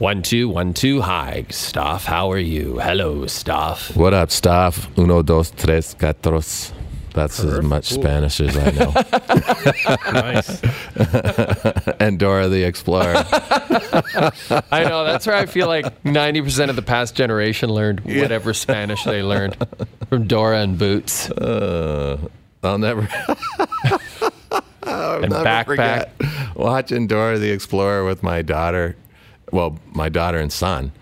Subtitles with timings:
[0.00, 1.02] One, two, one, two.
[1.02, 2.06] Hi, Staff.
[2.06, 2.78] How are you?
[2.78, 3.94] Hello, Staff.
[3.94, 4.88] What up, staff?
[4.96, 6.72] Uno, dos, tres, cuatros.
[7.12, 8.94] That's as much Spanish as I know.
[10.12, 10.62] Nice.
[12.00, 13.14] and Dora the Explorer.
[14.72, 15.04] I know.
[15.04, 19.56] That's where I feel like 90% of the past generation learned whatever Spanish they learned
[20.08, 22.16] from Dora and Boots Uh,
[22.62, 23.00] I'll never,
[24.86, 25.66] and never Backpack.
[25.66, 26.12] forget
[26.54, 28.96] watching Dora the Explorer with my daughter.
[29.52, 30.92] Well, my daughter and son.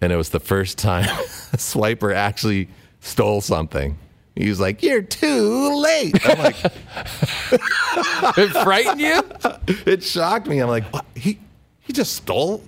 [0.00, 1.04] And it was the first time
[1.56, 2.68] Swiper actually
[3.00, 3.98] stole something.
[4.36, 6.14] He was like, You're too late.
[6.24, 6.56] I'm like,
[8.38, 9.22] It frightened you?
[9.86, 10.60] It shocked me.
[10.60, 11.04] I'm like, What?
[11.16, 11.38] He,
[11.80, 12.62] he just stole?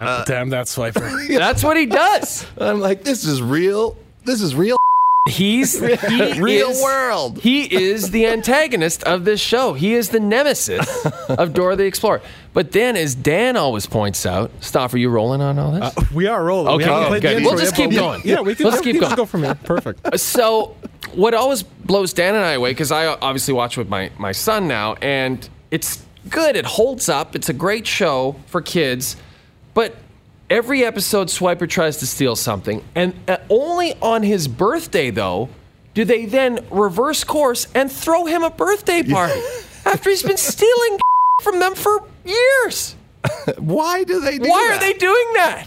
[0.00, 1.28] Damn that swiper.
[1.28, 2.46] That's what he does.
[2.58, 3.96] I'm like, This is real.
[4.24, 4.76] This is real.
[5.28, 7.40] He's he Real is- world.
[7.40, 9.72] He is the antagonist of this show.
[9.74, 10.86] He is the nemesis
[11.28, 12.22] of Dora the Explorer.
[12.52, 15.82] But then, as Dan always points out, Stoff, are you rolling on all this?
[15.96, 16.76] Uh, we are rolling.
[16.78, 17.36] we Okay, haven't good, played the good.
[17.38, 18.22] intro We'll just keep but we- going.
[18.24, 19.16] Yeah, we can Let's just keep just going.
[19.16, 19.54] go from here.
[19.56, 20.18] Perfect.
[20.20, 20.76] so
[21.14, 24.68] what always blows Dan and I away because I obviously watch with my my son
[24.68, 26.56] now, and it's good.
[26.56, 27.34] It holds up.
[27.36, 29.16] It's a great show for kids,
[29.74, 29.94] but
[30.50, 35.48] every episode Swiper tries to steal something, and uh, only on his birthday though
[35.94, 39.40] do they then reverse course and throw him a birthday party
[39.86, 40.98] after he's been stealing
[41.42, 42.94] from them for years.
[43.58, 44.76] Why do they do Why that?
[44.76, 45.66] are they doing that?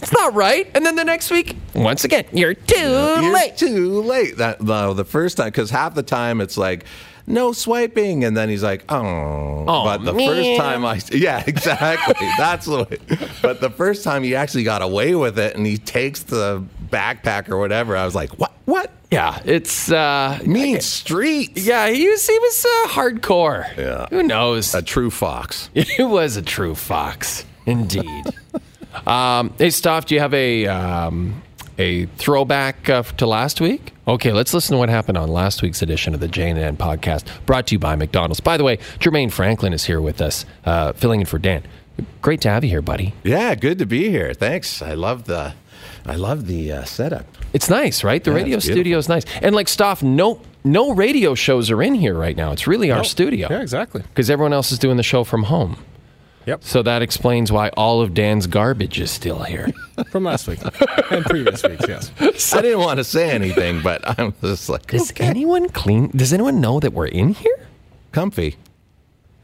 [0.00, 0.70] It's not right.
[0.74, 3.56] And then the next week, once again, you're too You're late.
[3.56, 4.36] too late.
[4.38, 6.84] That no, the first time because half the time it's like
[7.26, 9.64] no swiping, and then he's like, oh.
[9.68, 10.28] Oh, but the man.
[10.28, 12.26] first time I, yeah, exactly.
[12.38, 12.98] That's the way.
[13.42, 17.48] But the first time he actually got away with it, and he takes the backpack
[17.50, 17.96] or whatever.
[17.96, 18.52] I was like, what?
[18.64, 18.90] What?
[19.10, 21.64] Yeah, it's uh Mean streets.
[21.66, 23.76] yeah, he was he was uh, hardcore.
[23.76, 24.06] Yeah.
[24.10, 24.74] Who knows?
[24.74, 25.70] A true fox.
[25.74, 28.24] He was a true fox, indeed.
[29.06, 31.42] Um, hey, Staff, do you have a um,
[31.78, 33.92] a throwback uh, to last week?
[34.06, 36.76] Okay, let's listen to what happened on last week's edition of the Jay and Dan
[36.76, 38.40] podcast, brought to you by McDonald's.
[38.40, 41.62] By the way, Jermaine Franklin is here with us, uh, filling in for Dan.
[42.22, 43.12] Great to have you here, buddy.
[43.24, 44.32] Yeah, good to be here.
[44.32, 44.80] Thanks.
[44.82, 45.52] I love the,
[46.06, 47.26] I love the uh, setup.
[47.52, 48.22] It's nice, right?
[48.22, 51.94] The Yeah, radio studio is nice, and like Stoff, no no radio shows are in
[51.94, 52.52] here right now.
[52.52, 53.48] It's really our studio.
[53.50, 54.02] Yeah, exactly.
[54.02, 55.76] because everyone else is doing the show from home.
[56.48, 56.64] Yep.
[56.64, 59.68] So that explains why all of Dan's garbage is still here.
[60.10, 60.60] From last week
[61.10, 62.10] and previous weeks, yes.
[62.54, 66.08] I didn't want to say anything, but I'm just like, Does okay, anyone clean?
[66.16, 67.58] Does anyone know that we're in here?
[68.12, 68.56] comfy.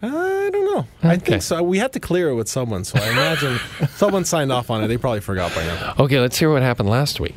[0.03, 0.87] Uh, I don't know.
[1.03, 1.25] I Okay.
[1.33, 1.63] think so.
[1.63, 3.59] We had to clear it with someone, so I imagine
[3.97, 4.89] someone signed off on it.
[4.89, 5.95] They probably forgot by now.
[5.99, 7.35] Okay, let's hear what happened last week.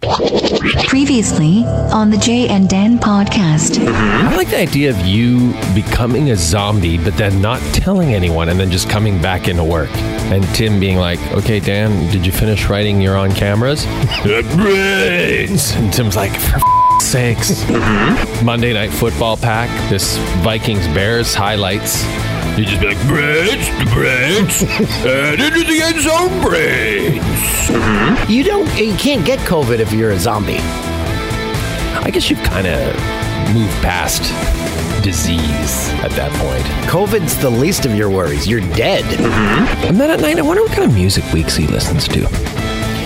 [0.00, 3.78] Previously on the Jay and Dan podcast.
[3.84, 8.60] I like the idea of you becoming a zombie, but then not telling anyone, and
[8.60, 9.90] then just coming back into work.
[10.30, 13.84] And Tim being like, "Okay, Dan, did you finish writing your on cameras?"
[14.22, 15.72] Brains.
[15.72, 18.44] And Tim's like, "For f- sakes." Mm-hmm.
[18.46, 19.68] Monday Night Football pack.
[19.90, 22.04] This Vikings Bears highlights.
[22.56, 24.62] You just be like, "Brains, the brains,
[25.06, 27.22] and into the end zone, brains."
[27.68, 28.30] Mm-hmm.
[28.30, 28.66] You don't.
[28.78, 30.58] You can't get COVID if you're a zombie.
[30.58, 32.94] I guess you've kind of
[33.54, 34.22] moved past
[35.02, 36.64] disease at that point.
[36.90, 38.46] COVID's the least of your worries.
[38.46, 39.04] You're dead.
[39.04, 39.86] Mm-hmm.
[39.86, 42.20] And then at night, I wonder what kind of music Weeks he listens to.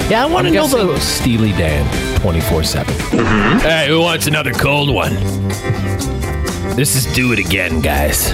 [0.09, 1.01] Yeah, I want to know guessing the.
[1.01, 2.95] Steely Dan 24 7.
[2.95, 3.59] Mm-hmm.
[3.61, 5.15] Hey, who wants another cold one?
[6.77, 8.33] This is Do It Again, guys.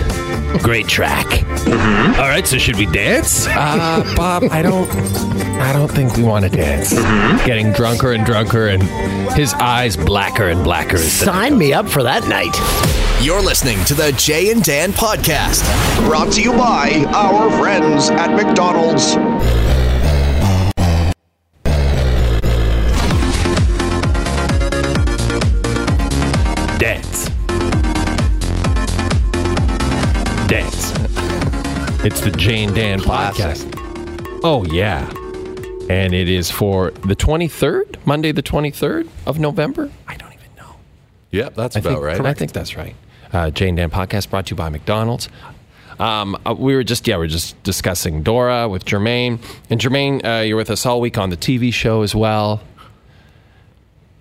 [0.63, 1.27] Great track.
[1.69, 3.47] All right, so should we dance?
[3.47, 4.89] Uh, Bob, I don't.
[5.61, 6.93] I don't think we want to dance.
[7.45, 8.83] Getting drunker and drunker, and
[9.33, 10.97] his eyes blacker and blacker.
[10.97, 12.57] As Sign me up for that night.
[13.25, 15.63] You're listening to the Jay and Dan podcast.
[16.07, 19.17] Brought to you by our friends at McDonald's.
[32.05, 33.69] It's the Jay and Dan podcast.
[34.45, 35.09] Oh, yeah.
[35.91, 39.91] And it is for the 23rd, Monday, the 23rd of November.
[40.07, 40.77] I don't even know.
[41.33, 42.21] Yep, that's I about think, right.
[42.27, 42.95] I think that's right.
[43.33, 45.29] Uh, Jay and Dan podcast brought to you by McDonald's.
[45.99, 50.25] Um, uh, we were just yeah, we are just discussing Dora with Jermaine, and Jermaine,
[50.25, 52.63] uh, you're with us all week on the TV show as well.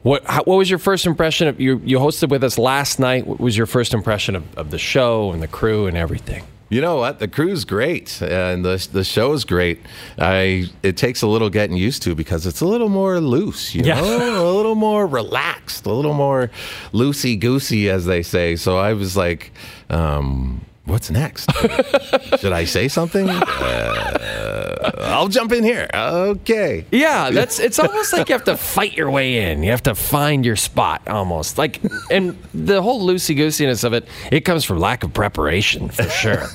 [0.01, 1.79] What how, what was your first impression of you?
[1.85, 3.27] You hosted with us last night.
[3.27, 6.43] What was your first impression of, of the show and the crew and everything?
[6.69, 7.19] You know what?
[7.19, 9.79] The crew's great, and the the show's great.
[10.19, 13.83] I it takes a little getting used to because it's a little more loose, you
[13.85, 14.01] Yeah.
[14.01, 16.51] know, a little more relaxed, a little more
[16.91, 18.57] loosey goosey, as they say.
[18.57, 19.51] So I was like,
[19.89, 21.49] um, "What's next?
[22.39, 24.46] Should I say something?" Uh,
[24.99, 25.89] I'll jump in here.
[25.93, 26.85] Okay.
[26.91, 29.63] Yeah, that's it's almost like you have to fight your way in.
[29.63, 31.57] You have to find your spot almost.
[31.57, 31.81] Like
[32.11, 36.47] and the whole loosey goosiness of it, it comes from lack of preparation for sure.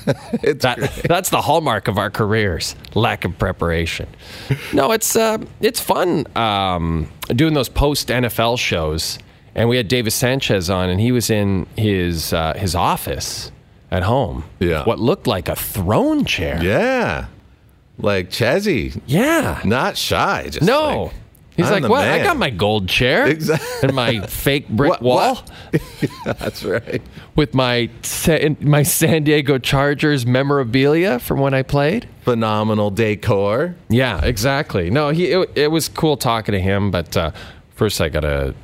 [0.43, 2.75] that, that's the hallmark of our careers.
[2.95, 4.07] Lack of preparation.
[4.73, 9.19] No, it's uh, it's fun um, doing those post NFL shows.
[9.55, 13.51] And we had Davis Sanchez on and he was in his uh, his office
[13.91, 14.43] at home.
[14.59, 14.83] Yeah.
[14.85, 16.61] What looked like a throne chair.
[16.63, 17.27] Yeah.
[17.97, 19.61] Like Chezzy, Yeah.
[19.65, 20.47] not shy.
[20.49, 21.03] Just No.
[21.05, 21.13] like,
[21.55, 22.07] He's I'm like, what?
[22.07, 23.67] I got my gold chair Exactly.
[23.83, 25.51] and my fake brick What- wall what?
[26.39, 26.99] That's right.
[27.35, 32.07] with my Sa- my San Diego Chargers memorabilia from when I played.
[32.23, 33.75] Phenomenal decor.
[33.89, 34.89] Yeah, exactly.
[34.89, 37.29] No, he it, it was cool talking to him, but uh,
[37.75, 38.55] first I gotta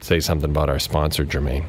[0.00, 1.64] say something about our sponsor, Jermaine.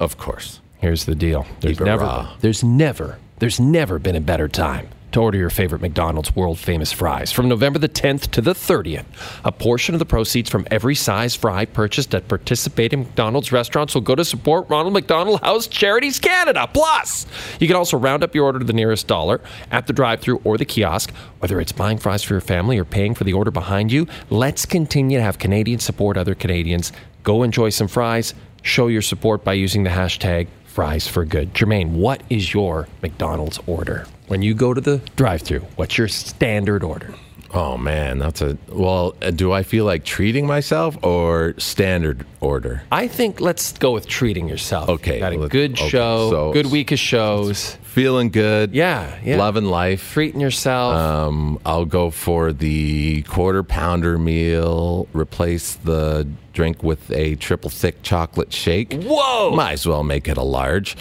[0.00, 0.60] Of course.
[0.78, 1.46] Here's the deal.
[1.60, 2.30] There's never, raw.
[2.40, 6.92] there's never, there's never been a better time to order your favorite McDonald's world famous
[6.92, 7.32] fries.
[7.32, 9.06] From November the 10th to the 30th,
[9.44, 14.02] a portion of the proceeds from every size fry purchased at participating McDonald's restaurants will
[14.02, 16.68] go to support Ronald McDonald House Charities Canada.
[16.70, 17.26] Plus,
[17.58, 19.40] you can also round up your order to the nearest dollar
[19.70, 21.10] at the drive-through or the kiosk.
[21.38, 24.66] Whether it's buying fries for your family or paying for the order behind you, let's
[24.66, 26.92] continue to have Canadians support other Canadians.
[27.22, 28.34] Go enjoy some fries.
[28.60, 31.54] Show your support by using the hashtag fries for good.
[31.54, 34.04] Jermaine, what is your McDonald's order?
[34.28, 37.14] When you go to the drive through, what's your standard order?
[37.54, 39.12] Oh man, that's a well.
[39.12, 42.82] Do I feel like treating myself or standard order?
[42.92, 44.90] I think let's go with treating yourself.
[44.90, 47.78] Okay, Got a good okay, show, so- good week of shows.
[47.96, 48.74] Feeling good.
[48.74, 49.38] Yeah, yeah.
[49.38, 50.12] Loving life.
[50.12, 50.94] Treating yourself.
[50.94, 55.08] Um, I'll go for the quarter pounder meal.
[55.14, 58.92] Replace the drink with a triple thick chocolate shake.
[58.92, 59.52] Whoa!
[59.52, 60.94] Might as well make it a large.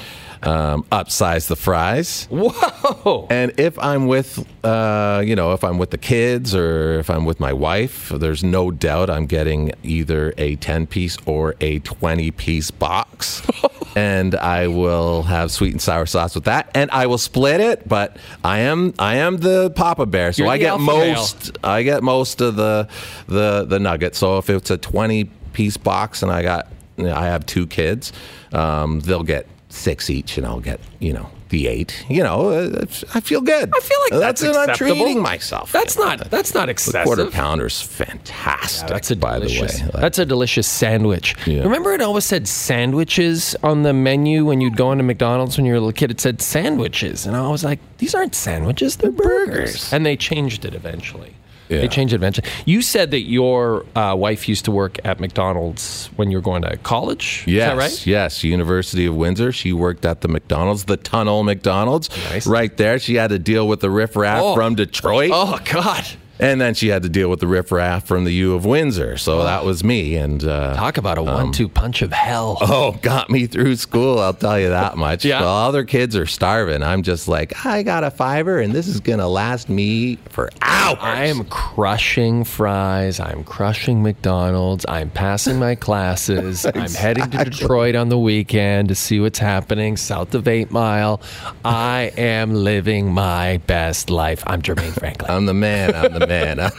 [0.45, 2.27] Um, upsize the fries.
[2.29, 3.25] Whoa!
[3.31, 7.25] And if I'm with, uh, you know, if I'm with the kids or if I'm
[7.25, 12.29] with my wife, there's no doubt I'm getting either a 10 piece or a 20
[12.31, 13.41] piece box.
[13.95, 16.69] and I will have sweet and sour sauce with that.
[16.75, 20.51] And I will split it, but I am I am the Papa Bear, so You're
[20.51, 21.15] I get alpha male.
[21.15, 22.87] most I get most of the
[23.27, 24.19] the the nuggets.
[24.19, 26.67] So if it's a 20 piece box and I got
[26.99, 28.11] I have two kids,
[28.53, 32.03] um, they'll get six each, and I'll get you know the eight.
[32.09, 33.69] You know, uh, I feel good.
[33.75, 34.95] I feel like that's, not acceptable.
[34.95, 35.71] treating myself.
[35.71, 36.31] That's not.
[36.31, 37.03] That's not The excessive.
[37.03, 38.87] quarter pounder's fantastic.
[38.89, 39.53] That's a by the way.
[39.55, 39.81] delicious.
[39.81, 41.35] Like, That's a delicious sandwich.
[41.45, 41.61] Yeah.
[41.63, 45.73] Remember, it always said sandwiches on the menu when you'd go into McDonald's when you
[45.73, 46.11] were a little kid.
[46.11, 49.93] It said sandwiches, and I was like, "These aren't sandwiches; they're burgers." burgers.
[49.93, 51.33] And they changed it eventually.
[51.69, 51.81] Yeah.
[51.81, 52.47] They changed it eventually.
[52.65, 56.61] You said that your uh, wife used to work at McDonald's when you were going
[56.61, 57.43] to college.
[57.47, 58.07] Yes, Is that right?
[58.07, 58.43] yes.
[58.43, 59.51] University of Windsor.
[59.51, 62.45] She worked at the McDonald's, the Tunnel McDonald's, Nice.
[62.47, 62.99] right there.
[62.99, 64.55] She had to deal with the riffraff Oh.
[64.55, 65.31] from Detroit.
[65.33, 66.05] Oh God!
[66.39, 69.17] And then she had to deal with the riffraff from the U of Windsor.
[69.17, 70.15] So that was me.
[70.17, 72.57] And uh, Talk about a one-two punch of hell.
[72.61, 74.19] oh, got me through school.
[74.19, 75.23] I'll tell you that much.
[75.23, 75.41] Yeah.
[75.41, 78.99] While other kids are starving, I'm just like, I got a fiver, and this is
[78.99, 80.97] gonna last me for hours.
[81.01, 83.19] I am crushing fries.
[83.19, 84.85] I'm crushing McDonald's.
[84.89, 86.65] I'm passing my classes.
[86.75, 91.21] I'm heading to Detroit on the weekend to see what's happening south of Eight Mile.
[91.63, 94.43] I am living my best life.
[94.45, 95.31] I'm Jermaine Franklin.
[95.31, 95.95] I'm the man.
[95.95, 96.71] I'm the man.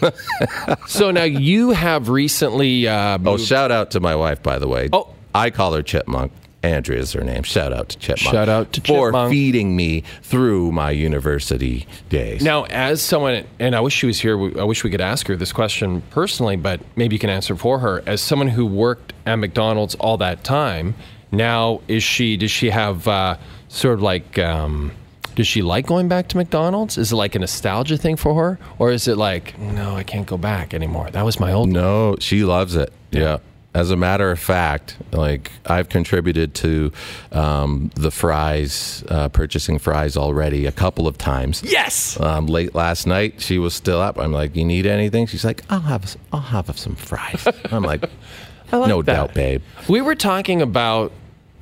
[0.86, 2.86] so now you have recently.
[2.88, 4.88] Uh, oh, shout out to my wife, by the way.
[4.92, 5.12] Oh.
[5.34, 6.32] I call her Chipmunk.
[6.62, 7.42] Andrea is her name.
[7.42, 8.34] Shout out to Chipmunk.
[8.34, 9.30] Shout out to for Chipmunk.
[9.30, 12.42] feeding me through my university days.
[12.42, 15.36] Now, as someone, and I wish she was here, I wish we could ask her
[15.36, 18.02] this question personally, but maybe you can answer for her.
[18.06, 20.94] As someone who worked at McDonald's all that time,
[21.30, 23.36] now is she, does she have uh,
[23.68, 24.92] sort of like, um,
[25.36, 26.98] does she like going back to McDonald's?
[26.98, 28.58] Is it like a nostalgia thing for her?
[28.78, 31.10] Or is it like, no, I can't go back anymore?
[31.10, 32.92] That was my old No, she loves it.
[33.12, 33.38] Yeah.
[33.74, 36.90] As a matter of fact, like I've contributed to
[37.30, 41.62] um, the fries, uh, purchasing fries already a couple of times.
[41.62, 42.18] Yes!
[42.18, 44.18] Um, late last night, she was still up.
[44.18, 48.00] I'm like, "You need anything?" She's like, "I'll have, I'll have some fries." I'm like,
[48.72, 49.12] like "No that.
[49.14, 51.12] doubt, babe." We were talking about,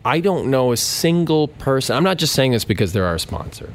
[0.05, 1.97] I don't know a single person.
[1.97, 3.73] I'm not just saying this because they're our sponsor.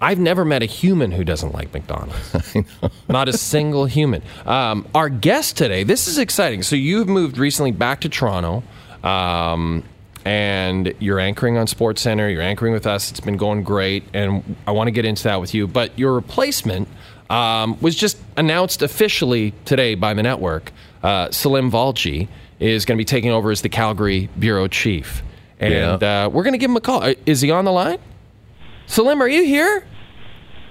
[0.00, 2.56] I've never met a human who doesn't like McDonald's.
[3.08, 4.22] Not a single human.
[4.44, 6.62] Um, our guest today, this is exciting.
[6.62, 8.62] So you've moved recently back to Toronto,
[9.02, 9.82] um,
[10.24, 12.30] and you're anchoring on SportsCentre.
[12.32, 13.10] You're anchoring with us.
[13.10, 15.66] It's been going great, and I want to get into that with you.
[15.66, 16.86] But your replacement
[17.30, 20.72] um, was just announced officially today by the network.
[21.02, 22.28] Uh, Salim Valji
[22.60, 25.22] is going to be taking over as the Calgary bureau chief,
[25.58, 27.02] and uh, we're going to give him a call.
[27.02, 27.98] Uh, Is he on the line?
[28.86, 29.84] Salim, are you here?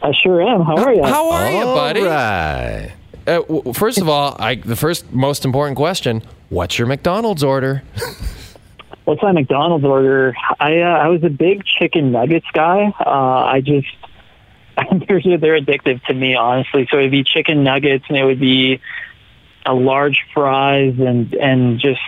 [0.02, 0.62] I sure am.
[0.62, 1.04] How are you?
[1.04, 2.02] How are you, buddy?
[2.04, 2.94] right.
[3.26, 7.84] Uh, w- first of all, I, the first most important question: What's your McDonald's order?
[9.06, 10.34] What's my McDonald's order?
[10.60, 12.94] I uh, I was a big chicken nuggets guy.
[13.00, 13.10] Uh,
[13.46, 13.88] I just
[15.08, 16.88] they're they're addictive to me, honestly.
[16.92, 18.82] So it'd be chicken nuggets, and it would be
[19.66, 22.02] a large fries, and and just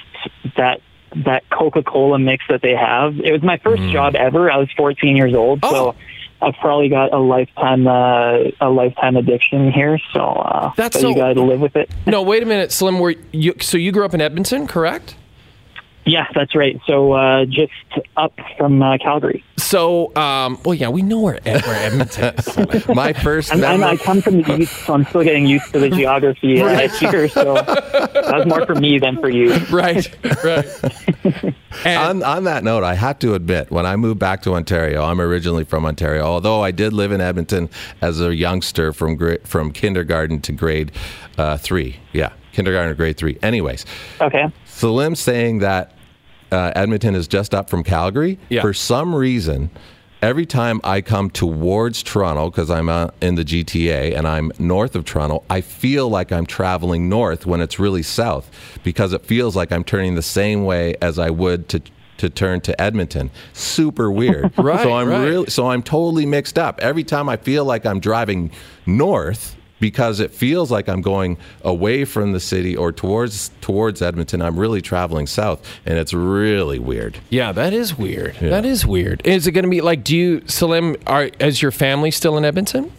[0.58, 0.82] that
[1.26, 3.20] that Coca Cola mix that they have.
[3.20, 4.52] It was my first job ever.
[4.52, 5.72] I was 14 years old, Oh.
[5.72, 5.96] so.
[6.42, 11.16] I've probably got a lifetime uh, a lifetime addiction here, so uh, That's so- you
[11.16, 11.90] got to live with it.
[12.06, 13.00] No, wait a minute, Slim.
[13.00, 15.16] Were you so you grew up in Edmonton, correct?
[16.06, 16.80] Yeah, that's right.
[16.86, 17.72] So uh, just
[18.16, 19.44] up from uh, Calgary.
[19.58, 22.88] So, um, well, yeah, we know where, Ed, where Edmonton is.
[22.96, 25.80] My first I'm, I'm, I come from the east, so I'm still getting used to
[25.80, 27.28] the geography uh, here.
[27.28, 29.54] So that was more for me than for you.
[29.72, 30.08] right,
[30.44, 30.66] right.
[31.84, 35.04] And On, on that note, I have to admit, when I moved back to Ontario,
[35.04, 36.24] I'm originally from Ontario.
[36.24, 37.70] Although I did live in Edmonton
[38.02, 40.92] as a youngster from gra- from kindergarten to grade
[41.40, 41.98] uh, three.
[42.14, 43.40] Yeah, kindergarten to grade three.
[43.42, 43.86] Anyways,
[44.22, 44.46] Okay.
[44.66, 45.94] Salim saying that
[46.52, 48.38] uh, Edmonton is just up from Calgary.
[48.50, 48.62] Yeah.
[48.62, 49.70] For some reason,
[50.22, 54.96] every time I come towards Toronto, because I'm uh, in the GTA and I'm north
[54.96, 58.50] of Toronto, I feel like I'm traveling north when it's really south
[58.84, 61.82] because it feels like I'm turning the same way as I would to.
[62.20, 64.54] To turn to Edmonton, super weird.
[64.58, 65.26] Right, So I'm right.
[65.26, 66.80] really, so I'm totally mixed up.
[66.80, 68.52] Every time I feel like I'm driving
[68.86, 74.42] north because it feels like I'm going away from the city or towards towards Edmonton,
[74.42, 77.18] I'm really traveling south, and it's really weird.
[77.30, 78.36] yeah, that is weird.
[78.36, 79.26] That is weird.
[79.26, 80.04] Is it going to be like?
[80.04, 80.96] Do you, Salim?
[81.08, 82.92] Are is your family still in Edmonton?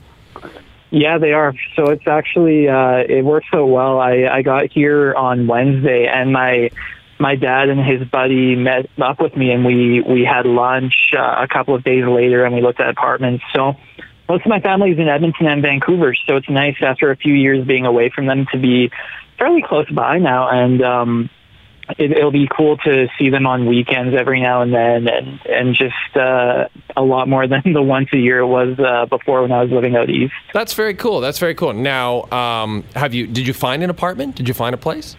[0.90, 1.52] Yeah, they are.
[1.75, 3.99] So it's actually uh, it works so well.
[3.99, 6.71] I, I got here on Wednesday, and my
[7.18, 11.37] my dad and his buddy met up with me, and we we had lunch uh,
[11.38, 13.42] a couple of days later, and we looked at apartments.
[13.54, 13.76] So
[14.28, 17.66] most of my family's in Edmonton and Vancouver, so it's nice after a few years
[17.66, 18.90] being away from them to be
[19.38, 21.30] fairly close by now, and um,
[21.99, 25.75] it, it'll be cool to see them on weekends every now and then, and and
[25.75, 29.52] just uh, a lot more than the once a year it was uh, before when
[29.52, 30.35] I was living out east.
[30.52, 31.21] That's very cool.
[31.21, 31.73] That's very cool.
[31.73, 33.26] Now, um, have you?
[33.26, 34.37] Did you find an apartment?
[34.37, 35.16] Did you find a place?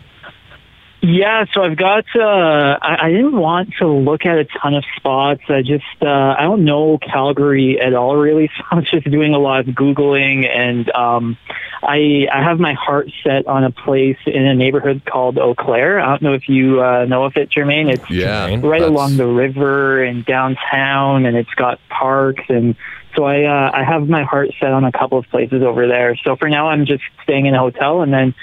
[1.08, 2.04] Yeah, so I've got.
[2.14, 5.42] Uh, I, I didn't want to look at a ton of spots.
[5.48, 9.40] I just uh, I don't know Calgary at all really, so I'm just doing a
[9.40, 11.38] lot of googling, and um,
[11.82, 16.02] I I have my heart set on a place in a neighborhood called Eau Claire.
[16.02, 17.90] I don't know if you uh, know of it, Jermaine.
[17.90, 22.76] It's Yeah, right that's- along the river and downtown, and it's got parks and.
[23.16, 26.16] So I uh, I have my heart set on a couple of places over there.
[26.24, 28.36] So for now, I'm just staying in a hotel, and then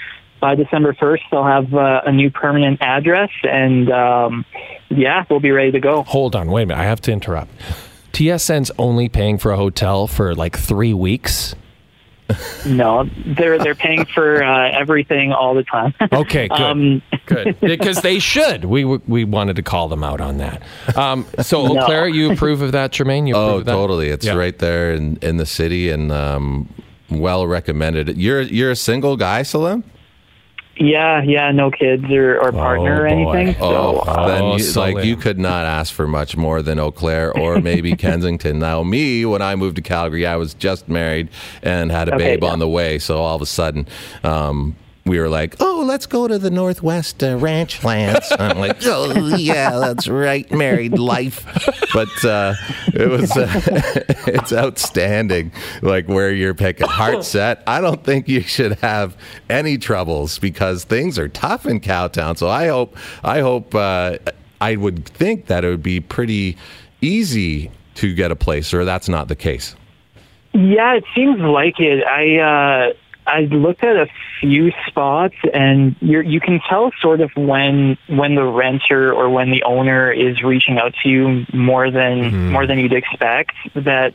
[0.45, 4.45] by December 1st, I'll have uh, a new permanent address, and um,
[4.89, 6.03] yeah, we'll be ready to go.
[6.03, 6.79] Hold on, wait a minute.
[6.81, 7.49] I have to interrupt.
[8.13, 11.55] TSN's only paying for a hotel for like three weeks.
[12.63, 15.95] No, they're they're paying for uh, everything all the time.
[16.13, 17.59] Okay, good, Um, good.
[17.59, 18.65] Because they should.
[18.65, 20.61] We we wanted to call them out on that.
[20.95, 21.85] Um, so, Eau No.
[21.85, 23.27] Claire, you approve of that, Jermaine?
[23.27, 23.71] You approve Oh, of that?
[23.71, 24.09] totally.
[24.09, 24.35] It's Yeah.
[24.35, 26.69] right there in, in the city, and um,
[27.09, 28.15] well recommended.
[28.15, 29.83] You're you're a single guy, Salim.
[30.77, 33.31] Yeah, yeah, no kids or, or partner or Oh, boy.
[33.31, 33.55] anything.
[33.61, 34.95] So Oh, then Oh, you, Salim.
[34.95, 38.59] like you could not ask for much more than Eau Claire or maybe Kensington.
[38.59, 41.29] Now, me, when I moved to Calgary, I was just married
[41.63, 42.49] and had a Okay, babe yeah.
[42.51, 42.99] on the way.
[42.99, 43.87] So all of a sudden,
[44.23, 44.75] um,
[45.05, 49.77] we were like, "Oh, let's go to the Northwest uh, Ranchlands." I'm like, "Oh, yeah,
[49.77, 51.45] that's right, married life."
[51.93, 52.55] But uh,
[52.93, 53.47] it was uh,
[54.27, 57.63] it's outstanding, like where you're picking heart set.
[57.67, 59.15] I don't think you should have
[59.49, 62.37] any troubles because things are tough in Cowtown.
[62.37, 64.17] So I hope I hope uh,
[64.59, 66.57] I would think that it would be pretty
[67.01, 69.75] easy to get a place, or that's not the case.
[70.53, 72.03] Yeah, it seems like it.
[72.05, 72.93] I uh,
[73.27, 74.07] I looked at a
[74.39, 79.51] few spots, and you you can tell sort of when when the renter or when
[79.51, 83.53] the owner is reaching out to you more than more than you'd expect.
[83.73, 84.13] That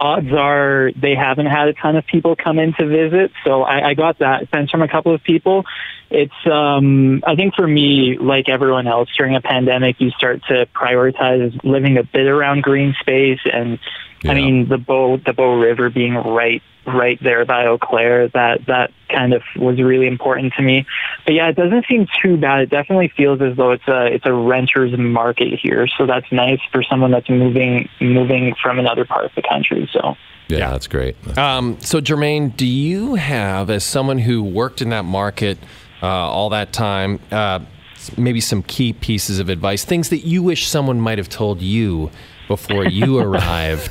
[0.00, 3.30] odds are they haven't had a ton of people come in to visit.
[3.44, 5.64] So I, I got that sense from a couple of people.
[6.10, 10.66] It's um, I think for me, like everyone else during a pandemic, you start to
[10.74, 13.78] prioritize living a bit around green space and.
[14.22, 14.32] Yeah.
[14.32, 18.66] I mean, the Bow the Bow River being right right there by Eau Claire, that
[18.66, 20.86] that kind of was really important to me.
[21.24, 22.60] But yeah, it doesn't seem too bad.
[22.60, 26.60] It definitely feels as though it's a it's a renter's market here, so that's nice
[26.72, 29.88] for someone that's moving moving from another part of the country.
[29.92, 30.16] So
[30.48, 31.16] Yeah, that's great.
[31.38, 35.58] Um, so, Jermaine, do you have, as someone who worked in that market
[36.02, 37.60] uh, all that time, uh,
[38.16, 42.10] maybe some key pieces of advice, things that you wish someone might have told you
[42.50, 43.88] before you arrive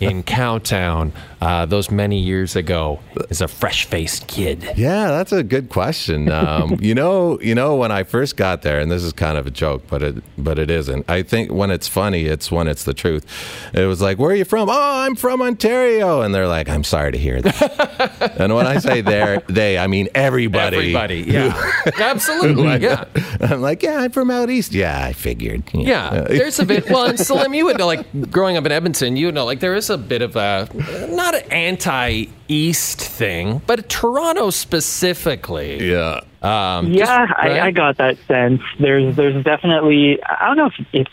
[0.00, 1.12] in Cowtown
[1.42, 2.98] uh, those many years ago
[3.28, 4.66] as a fresh faced kid?
[4.76, 6.32] Yeah, that's a good question.
[6.48, 9.46] Um, you know, you know, when I first got there, and this is kind of
[9.46, 11.04] a joke, but it, but it isn't.
[11.10, 13.26] I think when it's funny, it's when it's the truth.
[13.74, 16.84] It was like, "Where are you from?" "Oh, I'm from Ontario," and they're like, "I'm
[16.84, 20.76] sorry to hear that." and when I say they, they, I mean everybody.
[20.94, 21.82] Everybody, yeah.
[21.98, 23.04] Absolutely, yeah.
[23.40, 25.64] I'm like, "Yeah, I'm from out east." Yeah, I figured.
[25.74, 26.88] Yeah, there's a bit.
[26.88, 29.74] Well, and Salim, you would know, like growing up in Edmonton, you know, like there
[29.74, 30.68] is a bit of a
[31.10, 35.90] not an anti-east thing, but Toronto specifically.
[35.90, 36.20] yeah.
[36.42, 37.60] Um, Yeah, just- I.
[37.66, 38.60] I got that sense.
[38.78, 41.06] There's there's definitely I don't know if, if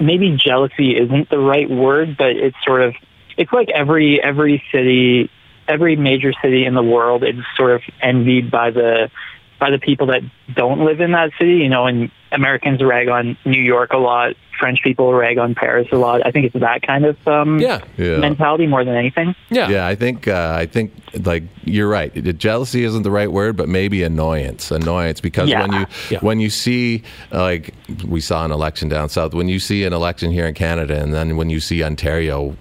[0.00, 2.94] maybe jealousy isn't the right word, but it's sort of
[3.36, 5.30] it's like every every city,
[5.66, 9.10] every major city in the world is sort of envied by the
[9.58, 10.22] by the people that
[10.54, 11.56] don't live in that city.
[11.56, 14.34] You know, and Americans rag on New York a lot.
[14.60, 16.24] French people rag on Paris a lot.
[16.24, 17.80] I think it's that kind of um, Yeah.
[17.98, 18.18] Yeah.
[18.18, 19.34] mentality more than anything.
[19.50, 19.68] Yeah.
[19.68, 20.92] Yeah, I think uh, I think
[21.24, 22.12] like you're right.
[22.38, 24.70] Jealousy isn't the right word, but maybe annoyance.
[24.70, 25.62] Annoyance because Yeah.
[25.62, 26.18] when you Yeah.
[26.20, 27.74] when you see like
[28.06, 31.12] we saw an election down south, when you see an election here in Canada, and
[31.12, 32.56] then when you see Ontario,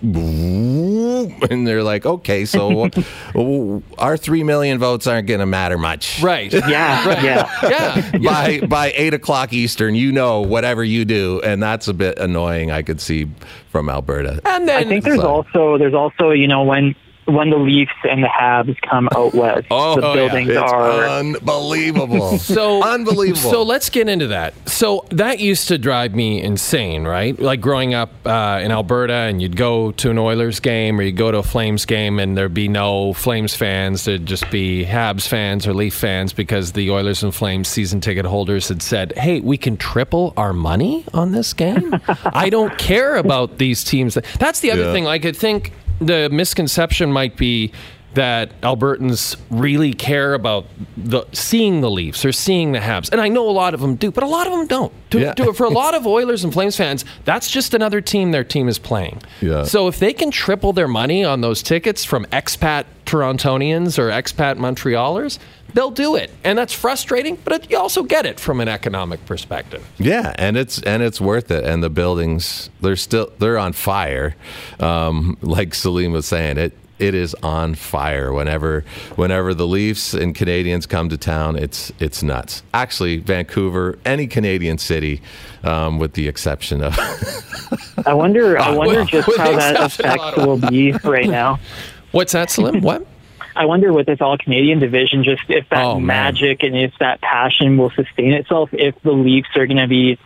[1.50, 2.90] and they're like, okay, so
[3.98, 6.52] our three million votes aren't going to matter much, Right.
[6.74, 7.24] Yeah, Right.
[7.24, 7.50] yeah.
[7.64, 8.18] Yeah.
[8.20, 12.72] By by eight o'clock Eastern, you know whatever you do, and that's a bit annoying.
[12.72, 13.28] I could see
[13.70, 14.42] from Alberta.
[14.46, 17.92] And then I think there's So- also there's also you know when when the Leafs
[18.10, 20.16] and the Habs come out west, Oh, the oh, yeah.
[20.16, 22.38] buildings It's are unbelievable.
[22.38, 23.52] so unbelievable.
[23.52, 24.54] So let's get into that.
[24.68, 27.38] So that used to drive me insane, right?
[27.40, 31.18] Like growing up uh, in Alberta, and you'd go to an Oilers game or you'd
[31.18, 34.06] go to a Flames game, and there'd be no Flames fans.
[34.06, 38.26] There'd just be Habs fans or Leaf fans because the Oilers and Flames season ticket
[38.26, 41.96] holders had said, "Hey, we can triple our money on this game.
[42.26, 44.94] I don't care about these teams." That's the other Yeah.
[44.94, 45.04] thing.
[45.06, 47.72] Like I could think the misconception might be
[48.14, 50.66] that Albertans really care about
[50.98, 53.96] the seeing the Leafs or seeing the Habs, and I know a lot of them
[53.96, 54.94] do, but a lot of them don't.
[55.12, 55.34] To, Yeah.
[55.34, 58.68] to- for a lot of Oilers and Flames fans, that's just another team their team
[58.68, 59.22] is playing.
[59.42, 59.64] Yeah.
[59.64, 64.58] So if they can triple their money on those tickets from expat Torontonians or expat
[64.58, 65.40] Montrealers,
[65.74, 67.38] they'll do it, and that's frustrating.
[67.44, 69.86] But it, you also get it from an economic perspective.
[69.98, 71.64] Yeah, and it's and it's worth it.
[71.66, 74.36] And the buildings, they're still they're on fire.
[74.80, 78.32] Um, like Salim was saying, it it is on fire.
[78.32, 78.86] Whenever
[79.16, 82.64] whenever the Leafs and Canadiens come to town, it's it's nuts.
[82.74, 85.22] Actually, Vancouver, any Canadian city,
[85.64, 86.98] um, with the exception of
[88.06, 91.60] I wonder I wonder well, just how that exception of effect will be right now.
[92.12, 92.82] What's that, Salim?
[92.82, 93.06] what?
[93.56, 96.08] I wonder with this all Canadian division, just if that Oh, man.
[96.08, 98.70] magic and if that passion will sustain itself.
[98.74, 100.18] If the Leafs are going to be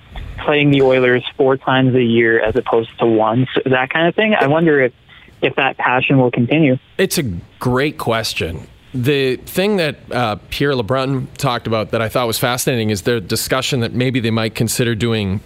[0.46, 4.34] playing the Oilers four times a year as opposed to once, that kind of thing.
[4.34, 4.94] I wonder if
[5.42, 6.78] if that passion will continue.
[6.98, 7.24] It's a
[7.60, 8.68] great question.
[8.94, 13.20] The thing that uh, Pierre LeBrun talked about that I thought was fascinating is their
[13.20, 15.42] discussion that maybe they might consider doing,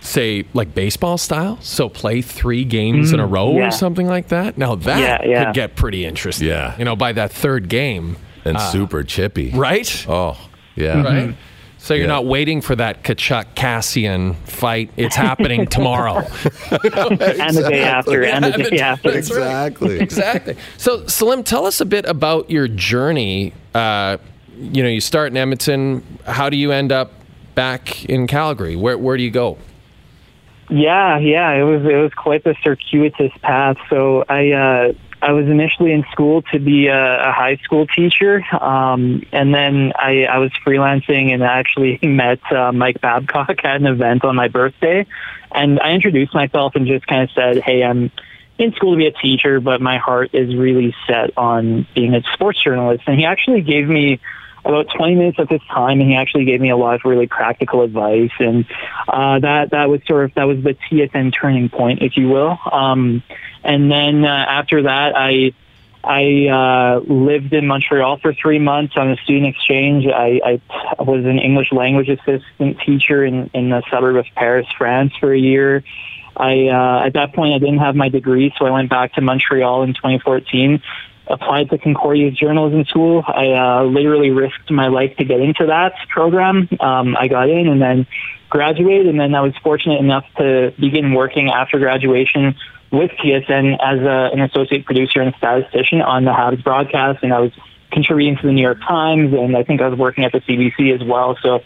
[0.00, 1.58] say, like baseball style.
[1.62, 3.68] So play three games in a mm, row yeah.
[3.68, 4.58] or something like that.
[4.58, 5.44] Now that Yeah, yeah.
[5.44, 6.48] could get pretty interesting.
[6.48, 6.76] Yeah.
[6.78, 9.50] You know, by that third game, and uh, super chippy.
[9.50, 10.06] right?
[10.08, 10.36] Oh,
[10.74, 11.02] yeah.
[11.02, 11.28] Right?
[11.28, 11.49] Mm-hmm.
[11.90, 12.12] So you're Yeah.
[12.12, 14.92] not waiting for that Tkachuk Kassian fight.
[14.96, 16.18] It's happening tomorrow.
[16.70, 19.10] And the day after, and the day after.
[19.10, 19.98] Exactly.
[19.98, 20.54] exactly.
[20.76, 23.54] So, Salim, tell us a bit about your journey.
[23.74, 24.18] Uh,
[24.56, 26.04] you know, you start in Edmonton.
[26.26, 27.10] How do you end up
[27.56, 28.76] back in Calgary?
[28.76, 29.58] Where Where do you go?
[30.68, 33.78] Yeah, yeah, it was it was quite the circuitous path.
[33.88, 38.42] So I uh, I was initially in school to be a, a high school teacher,
[38.58, 43.76] um, and then I, I was freelancing and I actually met uh, Mike Babcock at
[43.76, 45.06] an event on my birthday,
[45.52, 48.10] and I introduced myself and just kind of said, "Hey, I'm."
[48.58, 52.20] In school to be a teacher, but my heart is really set on being a
[52.34, 53.04] sports journalist.
[53.06, 54.20] And he actually gave me
[54.64, 57.26] about 20 minutes of his time, and he actually gave me a lot of really
[57.26, 58.66] practical advice, and
[59.08, 62.58] uh, that that was sort of that was the TSN turning point, if you will.
[62.70, 63.22] Um,
[63.64, 65.52] and then uh, after that, I
[66.02, 70.06] I uh, lived in Montreal for three months on a student exchange.
[70.06, 70.60] I,
[70.98, 75.32] I was an English language assistant teacher in, in the suburb of Paris, France, for
[75.32, 75.84] a year.
[76.36, 79.20] I uh, at that point I didn't have my degree, so I went back to
[79.20, 80.82] Montreal in 2014
[81.30, 83.24] applied to Concordia's journalism school.
[83.26, 86.68] I uh, literally risked my life to get into that program.
[86.80, 88.06] Um, I got in and then
[88.48, 92.56] graduated, and then I was fortunate enough to begin working after graduation
[92.90, 97.38] with TSN as a, an associate producer and statistician on the Habs broadcast, and I
[97.38, 97.52] was
[97.92, 100.94] contributing to the New York Times, and I think I was working at the CBC
[100.94, 101.38] as well.
[101.42, 101.62] So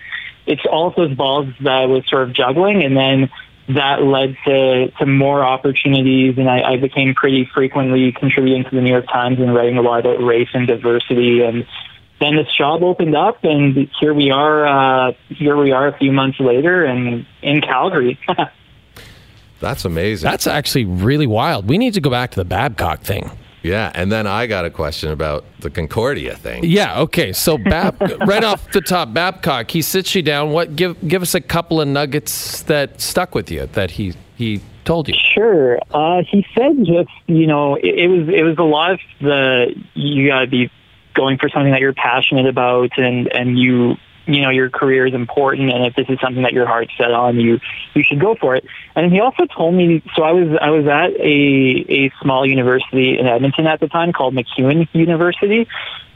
[0.46, 3.31] it's all those balls that I was sort of juggling, and then
[3.68, 8.81] that led to, to more opportunities, and I, I became pretty frequently contributing to the
[8.81, 11.42] New York Times and writing a lot about race and diversity.
[11.42, 11.66] And
[12.20, 14.66] then this job opened up, and here we are.
[15.09, 18.18] Uh, here we are a few months later, and in Calgary.
[19.61, 20.29] That's amazing.
[20.29, 21.68] That's actually really wild.
[21.68, 23.31] We need to go back to the Babcock thing.
[23.64, 23.90] Yeah.
[23.94, 26.64] And then I got a question about the Concordia thing.
[26.64, 27.00] Yeah.
[27.00, 27.33] Okay.
[27.33, 30.50] So Bab, right off the top, Babcock, he sits you down.
[30.50, 34.61] What give give us a couple of nuggets that stuck with you that he he
[34.85, 35.14] told you.
[35.35, 35.79] Sure.
[35.92, 39.74] Uh, he said just you know it, it was it was a lot of the
[39.94, 40.70] you got to be
[41.14, 43.96] going for something that you're passionate about and and you
[44.27, 47.13] you know your career is important and if this is something that your heart's set
[47.13, 47.61] on you
[47.95, 48.65] you should go for it.
[48.97, 53.19] And he also told me so I was I was at a a small university
[53.19, 55.69] in Edmonton at the time called MacEwan University.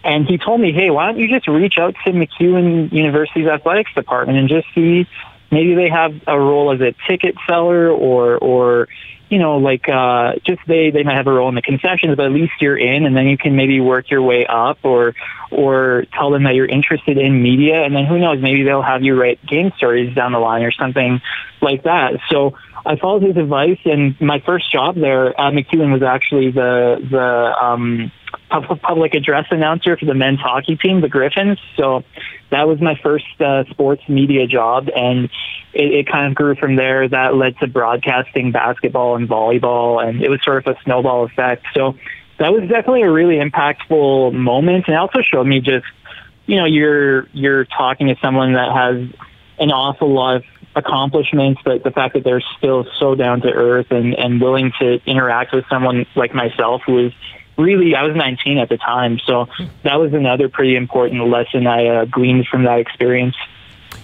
[0.05, 3.93] And he told me, hey, why don't you just reach out to MacEwan University's athletics
[3.95, 5.07] department and just see
[5.51, 8.89] maybe they have a role as a ticket seller or or
[9.31, 12.27] you know like uh just they they might have a role in the concessions but
[12.27, 15.15] at least you're in and then you can maybe work your way up or
[15.51, 19.03] or tell them that you're interested in media and then who knows maybe they'll have
[19.03, 21.21] you write game stories down the line or something
[21.61, 22.21] like that.
[22.31, 22.55] So
[22.87, 27.65] I followed his advice and my first job there at MacEwan was actually the the
[27.65, 28.13] um
[28.51, 31.59] pub- public address announcer for the men's hockey team, the Griffins.
[31.77, 32.05] So
[32.51, 35.25] that was my first uh, sports media job, and
[35.73, 37.09] it, it kind of grew from there.
[37.09, 41.67] That led to broadcasting basketball and volleyball, and it was sort of a snowball effect.
[41.75, 41.95] So
[42.39, 45.87] that was definitely a really impactful moment, and it also showed me just,
[46.47, 49.09] you know, you're you're talking to someone that has
[49.59, 50.45] an awful lot of
[50.79, 55.01] accomplishments, but the fact that they're still so down to earth and, and willing to
[55.07, 57.13] interact with someone like myself who is
[57.59, 59.19] really, I was 19 at the time.
[59.27, 59.47] So
[59.83, 63.35] that was another pretty important lesson I uh, gleaned from that experience.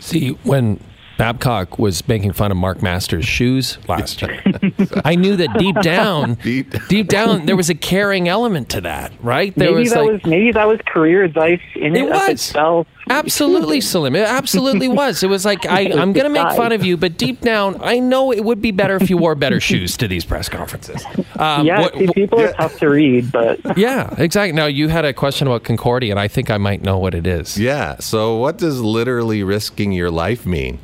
[0.00, 0.80] See, when
[1.16, 4.40] Babcock was making fun of Mark Masters' shoes last year,
[5.04, 9.12] I knew that deep down, Deep- deep down, there was a caring element to that,
[9.22, 9.54] right?
[9.54, 12.28] There maybe was that like, was maybe that was career advice in it, It was.
[12.30, 12.86] itself.
[13.10, 14.16] Absolutely, Salim.
[14.16, 15.22] It absolutely was.
[15.22, 17.98] It was like I, I'm going to make fun of you, but deep down, I
[17.98, 21.04] know it would be better if you wore better shoes to these press conferences.
[21.38, 24.52] Um, yeah, what- see, people are tough to read, but yeah, exactly.
[24.52, 27.26] Now you had a question about Concordia, and I think I might know what it
[27.26, 27.58] is.
[27.58, 27.96] Yeah.
[28.00, 30.78] So what does literally risking your life mean?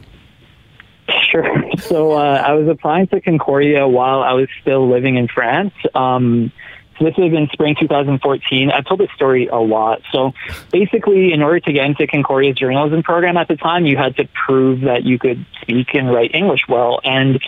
[1.30, 1.46] Sure.
[1.80, 5.72] So uh, I was applying to Concordia while I was still living in France.
[5.94, 6.52] Um,
[6.98, 8.70] so this was in spring 2014.
[8.70, 10.02] I've told this story a lot.
[10.12, 10.34] So
[10.70, 14.28] basically, in order to get into Concordia's journalism program at the time, you had to
[14.46, 17.00] prove that you could speak and write English well.
[17.02, 17.40] And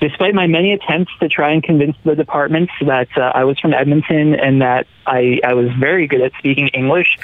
[0.00, 3.72] despite my many attempts to try and convince the department that uh, I was from
[3.74, 7.18] Edmonton and that I, I was very good at speaking English,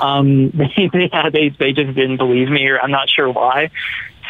[0.00, 0.90] um, they,
[1.32, 3.70] they, they just didn't believe me, or I'm not sure why.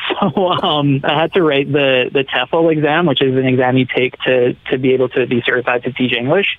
[0.09, 3.87] So um, I had to write the the TOEFL exam, which is an exam you
[3.87, 6.59] take to to be able to be certified to teach English.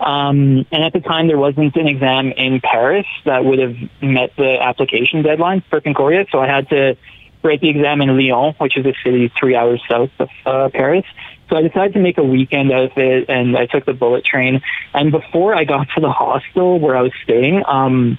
[0.00, 4.30] Um, and at the time, there wasn't an exam in Paris that would have met
[4.36, 6.96] the application deadline for Concordia, so I had to
[7.42, 11.04] write the exam in Lyon, which is a city three hours south of uh, Paris.
[11.48, 14.24] So I decided to make a weekend out of it, and I took the bullet
[14.24, 14.60] train.
[14.92, 18.18] And before I got to the hostel where I was staying, um,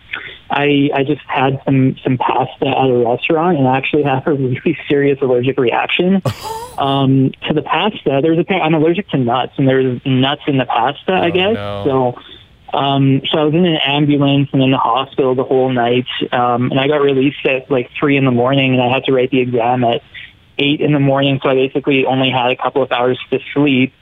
[0.49, 4.33] I I just had some some pasta at a restaurant, and I actually had a
[4.33, 6.21] really serious allergic reaction
[6.77, 8.19] um, to the pasta.
[8.21, 11.55] There's a I'm allergic to nuts, and there's nuts in the pasta, I guess.
[11.55, 11.83] no.
[11.85, 12.21] So.
[12.71, 16.69] Um, so I was in an ambulance and in the hospital the whole night, um,
[16.69, 19.31] and I got released at like three in the morning, and I had to write
[19.31, 20.03] the exam at
[20.59, 21.39] eight in the morning.
[21.41, 23.93] So I basically only had a couple of hours to sleep.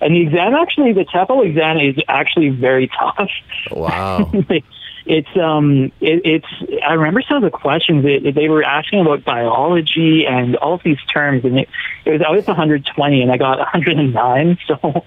[0.00, 3.30] And the exam actually, the TOEFL exam is actually very tough.
[3.70, 4.32] Wow.
[5.06, 6.82] it's um, it, it's.
[6.86, 10.82] I remember some of the questions that they were asking about biology and all of
[10.82, 11.68] these terms, and it,
[12.04, 14.58] it was I was 120 and I got 109.
[14.66, 15.04] So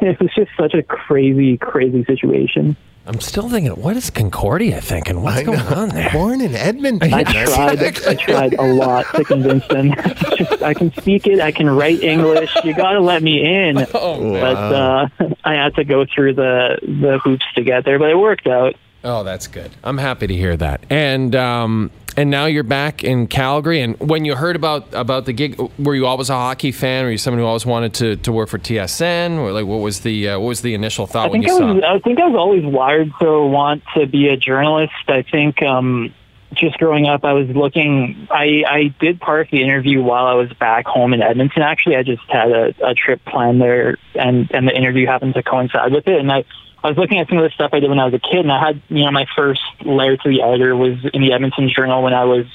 [0.00, 2.76] it was just such a crazy, crazy situation.
[3.08, 5.22] I'm still thinking, what is Concordia thinking?
[5.22, 5.74] What's going know.
[5.76, 6.10] on there?
[6.12, 7.14] Born in Edmonton.
[7.14, 7.82] I tried.
[7.82, 9.94] I tried a lot to convince them.
[10.36, 11.40] Just, I can speak it.
[11.40, 12.54] I can write English.
[12.64, 13.78] You got to let me in.
[13.94, 15.08] Oh, But uh,
[15.42, 18.76] I had to go through the the hoops to get there, but it worked out.
[19.04, 19.70] Oh, that's good.
[19.84, 20.82] I'm happy to hear that.
[20.90, 23.80] And um, and now you're back in Calgary.
[23.80, 27.04] And when you heard about about the gig, were you always a hockey fan?
[27.04, 29.38] Were you someone who always wanted to, to work for TSN?
[29.38, 31.56] Or like, what was the uh, what was the initial thought I when think you
[31.56, 31.74] I saw?
[31.74, 31.84] was.
[31.84, 34.92] I think I was always wired to want to be a journalist.
[35.06, 36.12] I think um,
[36.54, 38.26] just growing up, I was looking.
[38.32, 41.62] I I did part of the interview while I was back home in Edmonton.
[41.62, 45.44] Actually, I just had a, a trip planned there, and and the interview happened to
[45.44, 46.18] coincide with it.
[46.18, 46.44] And I
[46.82, 48.40] I was looking at some of the stuff I did when I was a kid,
[48.40, 51.68] and I had you know my first letter to the editor was in the Edmonton
[51.74, 52.46] Journal when I was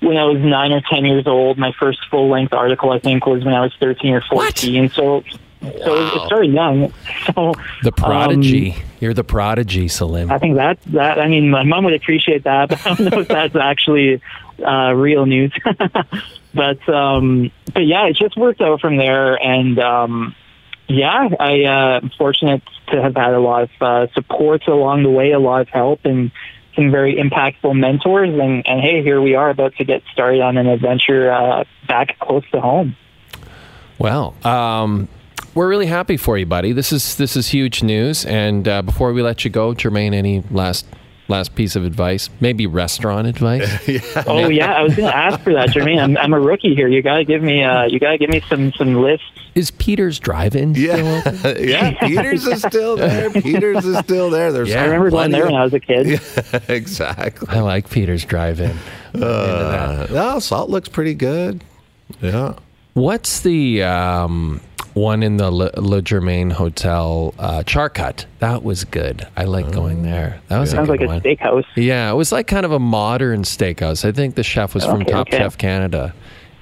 [0.00, 1.58] when I was nine or ten years old.
[1.58, 4.88] My first full length article, I think, was when I was thirteen or fourteen.
[4.90, 5.22] So,
[5.60, 6.92] so it's very young.
[7.34, 8.72] So The prodigy.
[8.72, 10.30] um, You're the prodigy, Salim.
[10.30, 13.20] I think that that I mean, my mom would appreciate that, but I don't know
[13.20, 14.20] if that's actually
[14.66, 15.52] uh, real news.
[16.54, 20.34] but um, but yeah, it just worked out from there, and um,
[20.88, 25.10] yeah, I uh, am fortunate to have had a lot of uh, support along the
[25.10, 26.30] way, a lot of help, and
[26.74, 28.30] some very impactful mentors.
[28.30, 32.18] And, and hey, here we are about to get started on an adventure uh, back
[32.18, 32.96] close to home.
[33.98, 35.08] Well, um,
[35.54, 36.72] we're really happy for you, buddy.
[36.72, 38.26] This is this is huge news.
[38.26, 40.86] And uh, before we let you go, Jermaine, any last
[41.28, 42.28] last piece of advice?
[42.40, 43.68] Maybe restaurant advice?
[44.26, 46.00] Oh yeah, I was going to ask for that, Jermaine.
[46.02, 46.88] I'm, I'm a rookie here.
[46.88, 49.26] You got to give me uh, you got to give me some some lists.
[49.54, 51.56] Is Peter's Drive-In still Yeah, open?
[51.68, 51.92] yeah.
[52.08, 53.30] Peters is still there.
[53.30, 54.50] Peters is still there.
[54.50, 54.80] There's Yeah.
[54.82, 56.06] I remember going there of- when I was a kid.
[56.08, 57.46] Yeah, exactly.
[57.48, 58.76] I like Peter's Drive-In.
[59.14, 61.62] Uh, no, salt looks pretty good.
[62.20, 62.54] Yeah.
[62.94, 64.60] What's the um,
[64.94, 68.24] one in the Le, Le Germain Hotel, uh, Charcut?
[68.38, 69.26] That was good.
[69.36, 70.40] I like going there.
[70.48, 71.20] That was Sounds like good a one.
[71.20, 71.64] steakhouse.
[71.76, 74.04] Yeah, it was like kind of a modern steakhouse.
[74.04, 75.38] I think the chef was from Okay, Top okay.
[75.38, 76.14] Chef Canada.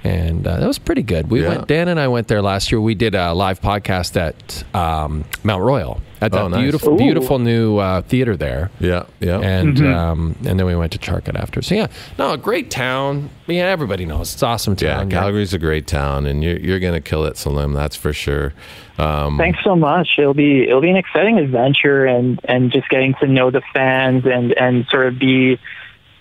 [0.05, 1.31] And uh, that was pretty good.
[1.31, 1.49] We Yeah.
[1.51, 1.69] went.
[1.69, 2.81] Dan and I went there last year.
[2.81, 6.61] We did a live podcast at um, Mount Royal at that Oh, nice.
[6.61, 6.99] beautiful, Ooh.
[6.99, 8.71] beautiful new uh, theater there.
[8.81, 9.05] Yeah.
[9.21, 9.38] Yeah.
[9.38, 9.95] And Mm-hmm.
[9.95, 11.62] um, and then we went to Charcut after.
[11.62, 11.87] So yeah,
[12.19, 13.31] no, a great town.
[13.47, 14.97] Yeah, everybody knows it's an awesome yeah.
[14.97, 15.11] town.
[15.11, 17.73] Calgary's a great town, and you're you're gonna kill it, Salim.
[17.73, 18.55] That's for sure.
[18.99, 20.17] Um, Thanks so much.
[20.19, 24.25] It'll be it'll be an exciting adventure, and and just getting to know the fans
[24.27, 25.59] and and sort of be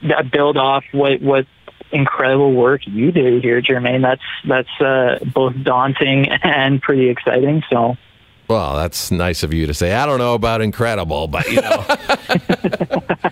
[0.04, 1.46] that build off what what
[1.92, 4.02] incredible work you do here, Jermaine.
[4.02, 7.64] That's that's uh, both daunting and pretty exciting.
[7.70, 7.98] So
[8.48, 9.94] Well, that's nice of you to say.
[9.94, 11.86] I don't know about incredible, but you know,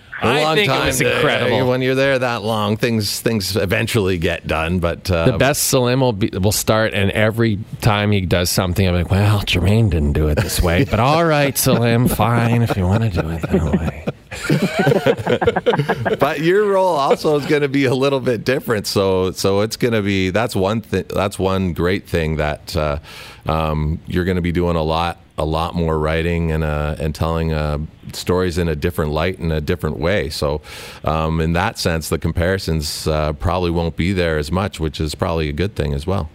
[0.22, 1.68] a I long think it time was to- incredible.
[1.68, 2.76] when you're there that long.
[2.76, 7.10] Things things eventually get done, but uh, The best Salim will, be, will start, and
[7.12, 10.84] every time he does something, I'm like, well, Jermaine didn't do it this way.
[10.90, 14.06] But all right, Salim, fine, if you want to do it that way.
[16.18, 18.86] but your role also is going to be a little bit different.
[18.86, 21.04] So so it's going to be that's one thing.
[21.08, 22.98] That's one great thing that uh,
[23.46, 27.14] um, you're going to be doing a lot a lot more writing and uh, and
[27.14, 27.78] telling uh,
[28.12, 30.28] stories in a different light in a different way.
[30.30, 30.60] So
[31.04, 35.14] um, in that sense, the comparisons uh, probably won't be there as much, which is
[35.14, 36.28] probably a good thing as well.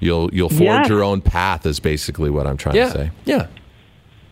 [0.00, 0.86] You'll you'll forge Yeah.
[0.88, 3.10] your own path is basically what I'm trying to say.
[3.24, 3.46] yeah.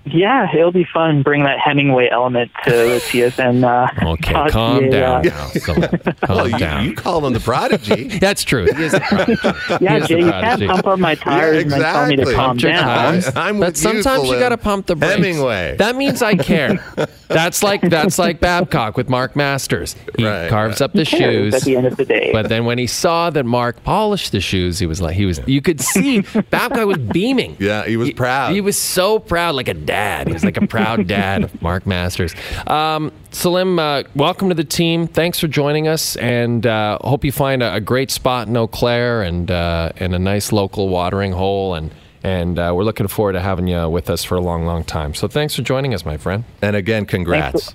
[0.07, 1.23] Yeah, it'll be fun.
[1.23, 3.63] Bring that Hemingway element to the TSN.
[3.65, 5.91] Uh, Okay, dossier, calm uh, down now, Salim.
[5.91, 6.85] Calm Well, you, down.
[6.87, 8.05] you call him the prodigy.
[8.19, 8.67] That's true.
[8.75, 9.39] He is a prodigy.
[9.85, 12.17] Yeah, He is Jay, the you can't pump up my tires and then tell me
[12.17, 12.35] to exactly.
[12.35, 12.83] calm Pump your down.
[12.85, 13.27] tires.
[13.37, 15.15] I'm but with you, sometimes you got to pump the brakes.
[15.17, 15.77] Hemingway.
[15.79, 16.83] That means I care.
[17.29, 19.95] that's like that's like Babcock with Mark Masters.
[20.17, 20.85] He Right, carves right.
[20.87, 21.55] up the Who cares shoes.
[21.55, 24.41] At the end of the day, But then when he saw that Mark polished the
[24.41, 27.57] shoes, he was like, he was, you could see Babcock was beaming.
[27.61, 28.53] Yeah, he was proud.
[28.53, 30.29] He was so proud, like a dad.
[30.29, 32.33] He was like a proud dad of Mark Masters.
[32.69, 35.09] Um, Salim, uh, welcome to the team.
[35.09, 38.69] Thanks for joining us, and uh, hope you find a, a great spot in Eau
[38.69, 41.75] Claire and uh, and a nice local watering hole.
[41.75, 44.85] And and uh, we're looking forward to having you with us for a long, long
[44.85, 45.13] time.
[45.15, 46.45] So thanks for joining us, my friend.
[46.63, 47.75] And again, congrats.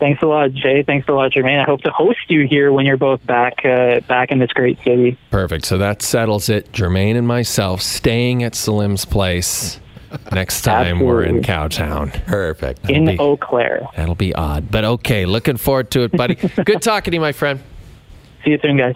[0.00, 0.82] Thanks a lot, Jay.
[0.82, 1.60] Thanks a lot, Jermaine.
[1.60, 4.78] I hope to host you here when you're both back uh, back in this great
[4.82, 5.16] city.
[5.30, 5.64] Perfect.
[5.64, 6.72] So that settles it.
[6.72, 9.78] Jermaine and myself staying at Salim's place
[10.32, 12.12] next time we're in Cowtown.
[12.26, 12.88] Perfect.
[12.90, 13.86] In be- Eau Claire.
[13.96, 15.26] That'll be odd, but okay.
[15.26, 16.34] Looking forward to it, buddy.
[16.64, 17.60] Good talking to you, my friend.
[18.44, 18.94] See you soon, guys.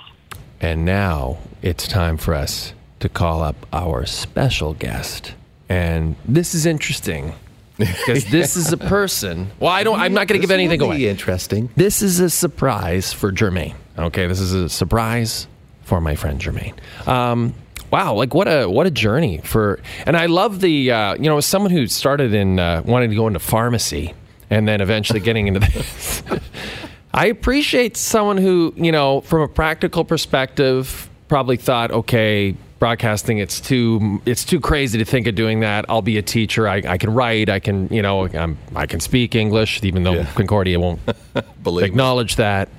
[0.60, 5.34] And now it's time for us to call up our special guest.
[5.68, 7.32] And this is interesting
[7.78, 9.50] because this is a person.
[9.58, 9.98] Well, I don't.
[9.98, 11.06] I'm not going to give anything away.
[11.06, 11.70] Interesting.
[11.76, 13.74] This is a surprise for Jermaine.
[13.98, 15.46] Okay, this is a surprise
[15.82, 16.74] for my friend Jermaine.
[17.08, 17.54] Um,
[17.90, 19.80] wow, like what a what a journey for.
[20.06, 23.16] And I love the uh, you know as someone who started in uh, wanting to
[23.16, 24.14] go into pharmacy
[24.48, 26.22] and then eventually getting into this.
[27.12, 32.56] I appreciate someone who you know from a practical perspective probably thought okay.
[32.78, 35.84] Broadcasting, it's too it's too crazy to think of doing that.
[35.90, 36.66] I'll be a teacher.
[36.66, 37.50] I, I can write.
[37.50, 40.32] I can you know I'm, I can speak English, even though Yeah.
[40.32, 40.98] Concordia won't
[41.66, 42.70] acknowledge that.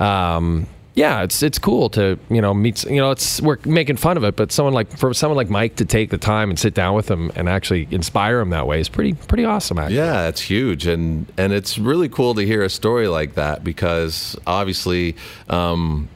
[0.00, 2.82] Um, yeah, it's it's cool to you know meet.
[2.84, 5.76] You know, it's we're making fun of it, but someone like for someone like Mike
[5.76, 8.80] to take the time and sit down with him and actually inspire him that way
[8.80, 9.78] is pretty pretty awesome.
[9.78, 13.62] Actually, Yeah, it's huge, and and it's really cool to hear a story like that
[13.62, 15.14] because obviously.
[15.48, 16.08] Um,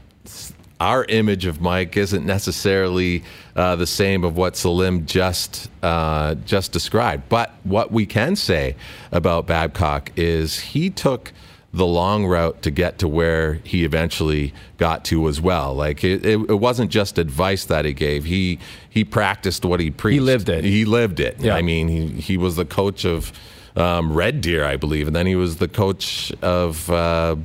[0.81, 3.23] our image of Mike isn't necessarily
[3.55, 7.29] uh, the same of what Salim just uh, just described.
[7.29, 8.77] But what we can say
[9.13, 11.33] about Babcock is he took
[11.73, 15.75] the long route to get to where he eventually got to as well.
[15.75, 18.25] Like it, it, it wasn't just advice that he gave.
[18.25, 20.15] He he practiced what he preached.
[20.15, 20.65] He lived it.
[20.65, 21.39] He lived it.
[21.41, 21.55] Yeah.
[21.55, 23.33] I mean, he he was the coach of
[23.77, 26.91] um, Red Deer, I believe, and then he was the coach of.
[26.91, 27.37] Uh,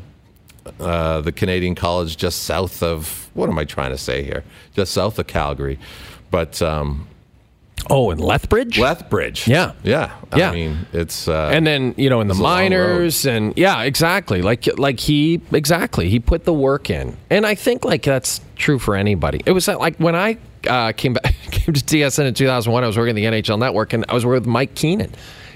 [0.80, 4.44] uh, the Canadian college just south of what am I trying to say here?
[4.74, 5.78] Just south of Calgary,
[6.32, 7.08] but um,
[7.90, 8.80] Oh, and Lethbridge.
[8.80, 9.48] Lethbridge.
[9.48, 9.74] Yeah.
[9.84, 10.50] yeah, Yeah.
[10.50, 13.54] I mean, it's uh, and then you know in the It's a long minors and
[13.58, 18.02] yeah exactly like like he exactly he put the work in and i think like
[18.04, 21.82] that's true for anybody it was uh, like when i uh, came back came to
[21.82, 24.74] tsn in 2001 i was working the nhl network and i was working with mike
[24.74, 25.12] keenan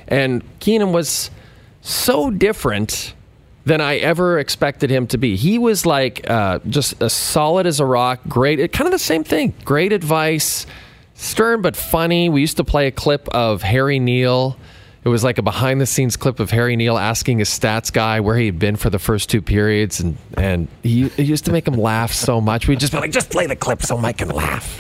[0.08, 1.32] and keenan was
[1.82, 3.14] so different
[3.66, 5.36] than I ever expected him to be.
[5.36, 9.24] He was like uh, just as solid as a rock, great, kind of the same
[9.24, 9.54] thing.
[9.64, 10.66] Great advice,
[11.20, 12.30] stern but funny.
[12.30, 14.58] We used to play a clip of Harry Neale.
[15.04, 18.20] It was like a behind the scenes clip of Harry Neale asking his stats guy
[18.20, 20.00] where he'd been for the first two periods.
[20.00, 22.68] And, and he, he used to make him laugh so much.
[22.68, 24.80] We'd just be like, just play the clip so Mike can laugh.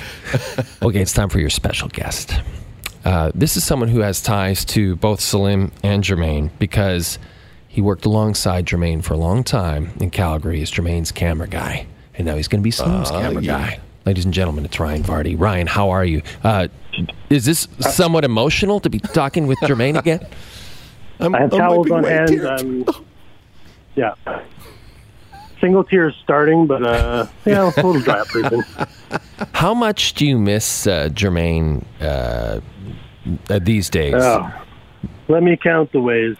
[0.83, 2.33] okay, it's time for your special guest.
[3.05, 7.17] Uh, this is someone who has ties to both Salim and Jermaine because
[7.69, 11.87] he worked alongside Jermaine for a long time in Calgary as Jermaine's camera guy.
[12.15, 13.79] And now he's going to be Salim's camera guy.
[14.05, 15.39] Ladies and gentlemen, it's Ryan Vardy.
[15.39, 16.21] Ryan, how are you?
[16.43, 16.67] Uh,
[17.29, 20.25] is this somewhat emotional to be talking with Jermaine again?
[21.19, 22.45] I'm, I have I might towels be on hand.
[22.45, 22.85] Um,
[23.95, 24.13] yeah.
[25.59, 28.89] Single tears starting, but uh, yeah, a little dry up.
[29.53, 32.61] How much do you miss uh, Jermaine uh,
[33.49, 34.13] uh, these days?
[34.15, 34.49] Oh,
[35.27, 36.37] let me count the ways.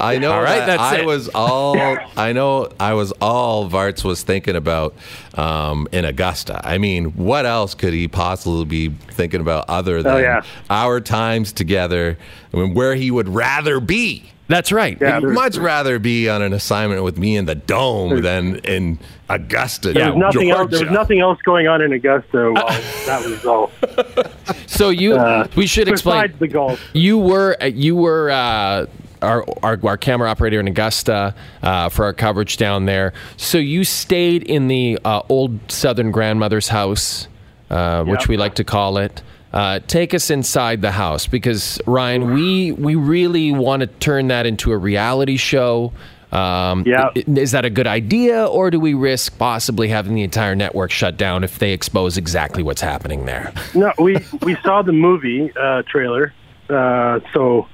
[0.00, 0.32] I know.
[0.32, 1.06] All right, that that's I it.
[1.06, 1.76] was all.
[2.16, 2.70] I know.
[2.78, 4.94] I was all Varts was thinking about
[5.34, 6.60] um, in Augusta.
[6.64, 10.42] I mean, what else could he possibly be thinking about other than Oh, yeah.
[10.68, 12.16] our times together?
[12.52, 14.24] I mean, where he would rather be.
[14.48, 14.98] That's right.
[15.00, 15.20] Yeah.
[15.20, 19.92] He'd much rather be on an assignment with me in the dome than in Augusta.
[19.92, 20.70] There was nothing else.
[20.72, 22.50] There was nothing else going on in Augusta.
[22.52, 22.66] While
[23.06, 23.70] that was all.
[24.66, 26.22] So you, Uh, we should explain.
[26.22, 26.80] Besides the golf.
[26.94, 28.86] You were you were uh,
[29.22, 33.12] our, our our camera operator in Augusta uh, for our coverage down there.
[33.36, 37.28] So you stayed in the uh, old Southern grandmother's house,
[37.70, 39.22] uh, which we like to call it.
[39.52, 44.46] Uh, take us inside the house because Ryan, we we really want to turn that
[44.46, 45.92] into a reality show.
[46.30, 47.10] Um, Yeah.
[47.16, 51.16] Is that a good idea, or do we risk possibly having the entire network shut
[51.16, 53.52] down if they expose exactly what's happening there?
[53.74, 56.32] No, we we saw the movie uh, trailer,
[56.68, 57.66] uh, so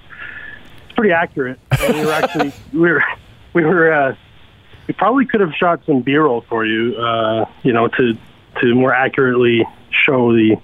[0.97, 1.61] pretty accurate.
[1.81, 3.05] And we were actually we were
[3.53, 4.17] we were uh,
[4.87, 8.17] we probably could have shot some B-roll for you, uh, you know, to
[8.61, 10.57] to more accurately show the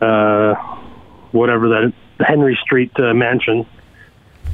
[0.00, 0.54] uh,
[1.32, 3.66] whatever that Henry Street uh, mansion.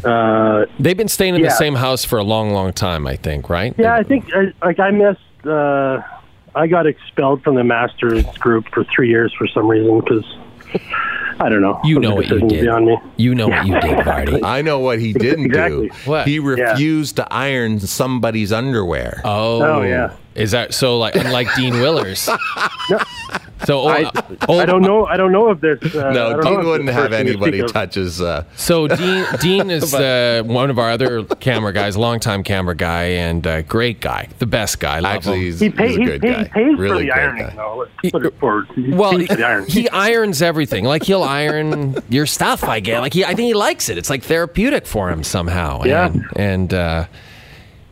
[0.05, 3.49] Uh, They've been staying in the same house for a long, long time, I think,
[3.49, 3.75] right?
[3.79, 5.21] yeah, I think I, like I missed.
[5.45, 6.03] Uh,
[6.55, 10.25] I got expelled from the masters group for three years for some reason because
[11.39, 11.79] I don't know.
[11.85, 12.63] You know what you did.
[12.63, 12.97] Beyond me.
[13.19, 14.43] You know what you did, Vardy.
[14.43, 15.89] I know what he didn't Exactly.
[15.89, 15.95] do.
[16.11, 16.27] What?
[16.27, 19.21] He refused to iron somebody's underwear.
[19.25, 20.13] Oh, Oh, yeah.
[20.37, 20.99] Is that so?
[20.99, 22.29] Like, unlike Dean Willers.
[23.65, 24.11] So, oh, I,
[24.49, 25.07] oh, I don't know.
[25.07, 25.83] I don't know if there's.
[25.95, 28.21] Uh, no, Dean wouldn't have anybody speak of- touch his.
[28.21, 33.05] Uh, So Dean, Dean is uh, one of our other camera guys, longtime camera guy,
[33.05, 35.01] and uh, great guy, the best guy.
[35.01, 36.43] Love actually, he's, He, pay, he's a good pay, guy.
[36.45, 37.55] he pays really for the ironing, guy.
[37.57, 37.87] though.
[38.03, 38.69] Let's put it forward.
[38.75, 39.71] He well, pays for the ironing.
[39.71, 40.85] he irons everything.
[40.85, 42.63] Like he'll iron your stuff.
[42.63, 43.01] I get.
[43.01, 43.97] Like he, I think he likes it.
[43.97, 45.83] It's like therapeutic for him somehow.
[45.85, 46.07] Yeah.
[46.09, 47.07] And, and uh,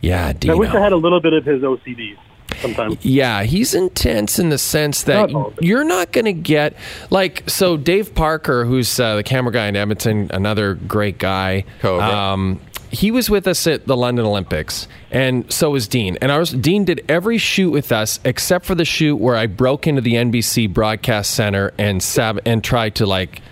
[0.02, 2.18] yeah, I wish I had a little bit of his OCD
[2.64, 3.04] sometimes.
[3.04, 5.64] Yeah, he's intense in the sense that Not all of it.
[5.64, 6.74] you're not going to get
[7.10, 7.76] like so.
[7.76, 11.64] Dave Parker, who's uh, the camera guy in Edmonton, another great guy.
[11.80, 12.04] Cobra.
[12.06, 16.16] Um, he was with us at the London Olympics, and so was Dean.
[16.20, 19.88] And ours, Dean did every shoot with us except for the shoot where I broke
[19.88, 23.42] into the NBC broadcast center and sab- and tried to like,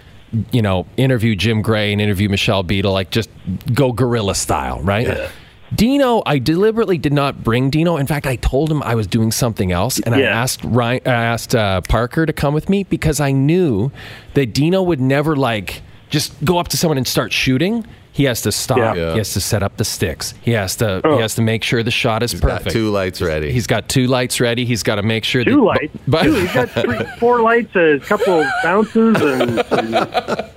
[0.53, 3.31] you know, interview Jim Gray and interview Michelle Beadle, like just
[3.75, 5.29] go guerrilla style, right?
[5.75, 7.97] Dino, I deliberately did not bring Dino.
[7.97, 11.11] In fact, I told him I was doing something else, and I asked Ryan, I
[11.11, 13.91] asked uh, Parker to come with me because I knew
[14.35, 17.87] that Dino would never like just go up to someone and start shooting.
[18.15, 18.77] He has to stop.
[18.79, 18.95] Yeah.
[18.95, 19.13] Yeah.
[19.13, 20.35] He has to set up the sticks.
[20.43, 21.01] He has to.
[21.03, 21.15] Oh.
[21.17, 22.65] He has to make sure the shot is He's perfect.
[22.67, 23.51] got two lights ready.
[23.53, 24.65] He's got two lights ready.
[24.67, 25.97] He's got to make sure Two that, lights.
[26.07, 26.35] But, Two.
[26.35, 29.93] He's got three, four lights, a couple of bounces, and some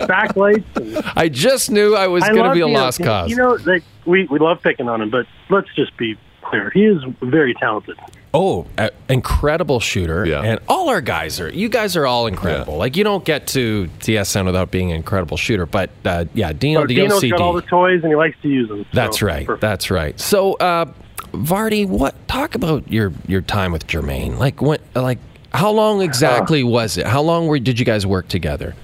[0.08, 0.76] backlights.
[0.76, 2.80] And I just knew I was going to be a Dino.
[2.80, 3.30] lost cause.
[3.30, 6.70] You know, like we we love picking on him, but let's just be clear.
[6.72, 7.98] He is very talented.
[8.38, 10.26] Oh, uh, incredible shooter.
[10.26, 10.42] Yeah.
[10.42, 12.74] And all our guys are, you guys are all incredible.
[12.74, 12.80] Yeah.
[12.80, 15.66] Like, you don't get to TSN without being an incredible shooter.
[15.66, 17.30] But uh, yeah, Dino, But the Dino's OCD.
[17.32, 18.84] got all the toys and he likes to use them.
[18.84, 19.46] so That's right.
[19.46, 19.62] perfect.
[19.62, 20.20] That's right.
[20.20, 20.92] So, uh,
[21.32, 22.14] Vardy, what?
[22.28, 24.38] Talk about your your time with Jermaine.
[24.38, 24.82] Like, what?
[24.94, 25.20] Like,
[25.54, 27.06] how long exactly was it?
[27.08, 28.76] How long were, did you guys work together?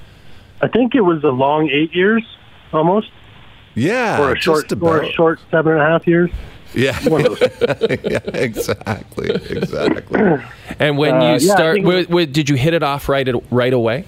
[0.62, 2.24] I think it was a long eight years,
[2.72, 3.10] almost,
[3.76, 4.88] Yeah, or a just short, about.
[4.88, 6.30] or a short seven and a half years.
[6.74, 7.50] Yeah, One of those.
[8.04, 10.20] yeah, exactly, exactly.
[10.80, 12.82] And when Uh, you yeah, start, think it was- w- w- did you hit it
[12.84, 14.06] off right right away?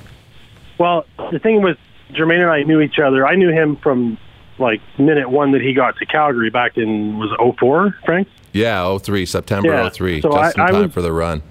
[0.79, 1.75] Well, the thing was,
[2.13, 3.27] Jermaine and I knew each other.
[3.27, 4.17] I knew him from
[4.59, 8.27] like minute one that he got to Calgary back in was it 04, Frank?
[8.53, 11.41] Yeah, 03, September Yeah, 03, so just I- in time was- for the run.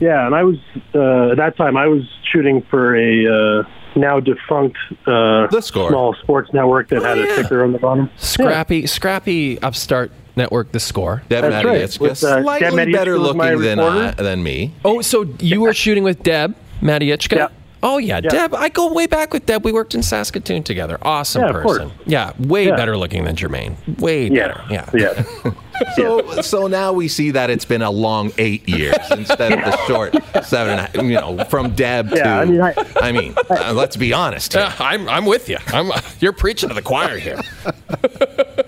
[0.00, 0.56] Yeah, and I was
[0.94, 3.26] uh, at that time I was shooting for a
[3.60, 3.62] uh,
[3.96, 4.76] now defunct
[5.08, 5.88] uh, The Score.
[5.90, 7.24] small sports network that had yeah.
[7.24, 8.08] a sticker on the bottom.
[8.16, 11.22] Scrappy, scrappy upstart network, the score.
[11.28, 12.00] Deb That's right.
[12.00, 14.72] With, uh, slightly Matejicka better looking than I, than me.
[14.84, 17.36] Oh, so you were shooting with Deb Matejicka?
[17.36, 17.48] Yeah.
[17.82, 18.30] Oh yeah, Yeah.
[18.30, 18.54] Deb.
[18.54, 19.64] I go way back with Deb.
[19.64, 20.98] We worked in Saskatoon together.
[21.02, 21.78] Awesome Yeah, of course.
[21.78, 21.92] person.
[22.06, 22.76] Yeah, way Yeah.
[22.76, 23.76] better looking than Jermaine.
[24.00, 24.90] Way Yeah, better.
[24.96, 25.24] Yeah.
[25.44, 25.52] yeah.
[25.94, 29.76] So, so now we see that it's been a long eight years instead of the
[29.86, 30.12] short
[30.44, 30.96] seven and a half.
[30.96, 32.20] You know, from Deb to.
[32.26, 34.54] I mean, I- I mean, uh, let's be honest.
[34.54, 34.62] Here.
[34.62, 35.56] Yeah, I'm, I'm with you.
[35.68, 37.40] I'm, you're preaching to the choir here.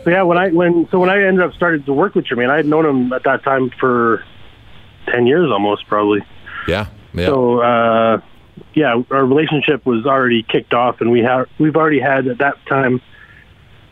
[0.05, 2.49] So yeah, when I when so when I ended up started to work with Jermaine,
[2.49, 4.23] I had known him at that time for
[5.07, 6.21] ten years almost, probably.
[6.69, 7.27] Yeah, yeah.
[7.27, 8.21] So uh,
[8.75, 12.55] yeah, our relationship was already kicked off, and we have we've already had at that
[12.69, 13.01] time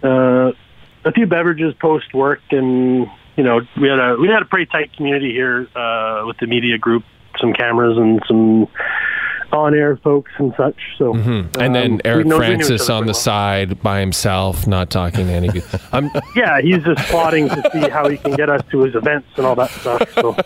[0.02, 0.52] uh,
[1.04, 3.06] a few beverages post work, and
[3.36, 6.46] you know we had a we had a pretty tight community here uh, with the
[6.46, 7.04] media group,
[7.40, 8.68] some cameras and some
[9.50, 10.76] on air folks and such.
[10.98, 13.14] So And then um, we Eric know- we knew each Francis on the well.
[13.14, 15.48] side by himself, not talking to any.
[15.90, 19.28] I'm, Yeah, he's just plotting to see how he can get us to his events
[19.38, 20.12] and all that stuff.
[20.12, 20.36] So,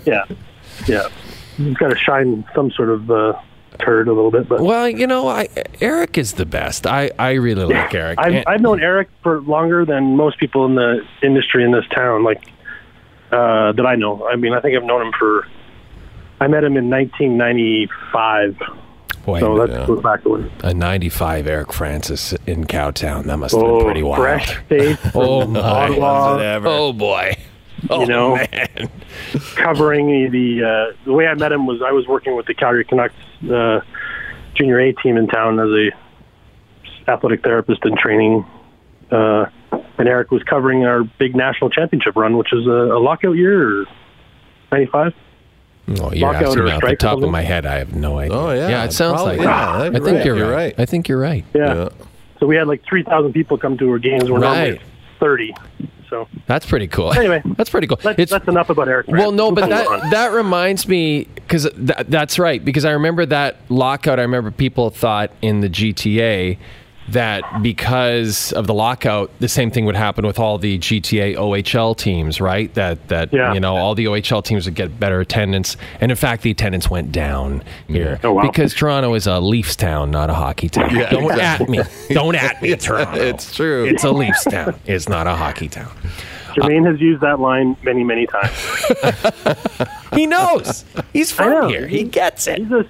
[0.06, 0.24] yeah,
[0.86, 1.08] yeah,
[1.56, 3.32] he's got to shine some sort of uh,
[3.78, 4.48] turd a little bit.
[4.48, 5.48] But well, you know, I,
[5.80, 6.86] Eric is the best.
[6.86, 8.18] I, I really like Eric.
[8.18, 11.84] I've, And- I've known Eric for longer than most people in the industry in this
[11.94, 12.42] town, like
[13.32, 14.26] uh, that I know.
[14.28, 15.46] I mean, I think I've known him for.
[16.38, 18.58] I met him in 1995,
[19.24, 19.86] boy, so that yeah.
[19.86, 20.50] goes back to when.
[20.62, 23.24] a 95 Eric Francis in Cowtown.
[23.24, 24.20] That must have been Oh, pretty wild.
[24.22, 25.60] fresh face, Oh, my.
[25.60, 27.36] Ottawa, Oh, boy.
[27.90, 28.90] Oh, you know, man.
[29.54, 32.84] covering the uh, the way I met him was I was working with the Calgary
[32.84, 33.14] Canucks
[33.50, 33.80] uh,
[34.54, 38.44] junior A team in town as a athletic therapist in training,
[39.10, 39.46] uh,
[39.98, 43.84] and Eric was covering our big national championship run, which is a, a lockout year,
[44.72, 45.14] '95.
[46.00, 47.64] Oh, you're Lockout asking me off the strike top of my head.
[47.64, 48.36] I have no idea.
[48.36, 48.68] Oh, yeah.
[48.68, 49.94] Yeah, it sounds Probably- like yeah, that.
[49.94, 50.24] I think right.
[50.26, 50.56] you're, You're right.
[50.76, 50.80] right.
[50.80, 51.44] I think you're right.
[51.54, 51.74] Yeah.
[51.74, 51.88] Yeah.
[52.40, 54.28] So we had like 3,000 people come to our games.
[54.28, 54.70] We're Right.
[54.70, 54.80] normally
[55.20, 55.54] 30.
[56.08, 57.12] So That's pretty cool.
[57.12, 57.98] Anyway, that's pretty cool.
[58.18, 59.08] It's that's enough about Eric.
[59.08, 62.64] well, no, but that that reminds me because th- that's right.
[62.64, 64.18] Because I remember that lockout.
[64.18, 66.58] I remember people thought in the GTA
[67.10, 71.96] that because of the lockout, the same thing would happen with all the GTA OHL
[71.96, 72.72] teams, right?
[72.74, 73.54] That that Yeah.
[73.54, 76.90] you know all the OHL teams would get better attendance, and in fact, the attendance
[76.90, 78.42] went down here Oh, wow.
[78.42, 80.94] because Toronto is a Leafs town, not a hockey town.
[80.94, 81.78] Yeah, Don't exactly.
[81.78, 82.14] at me.
[82.14, 83.20] Don't at me, Toronto.
[83.20, 83.84] It's true.
[83.86, 84.74] It's a Leafs town.
[84.86, 85.90] It's not a hockey town.
[86.56, 88.52] Jermaine uh, has used that line many, many times.
[90.12, 90.84] He knows.
[91.12, 91.86] He's I from here.
[91.86, 92.58] He gets it.
[92.58, 92.86] He's a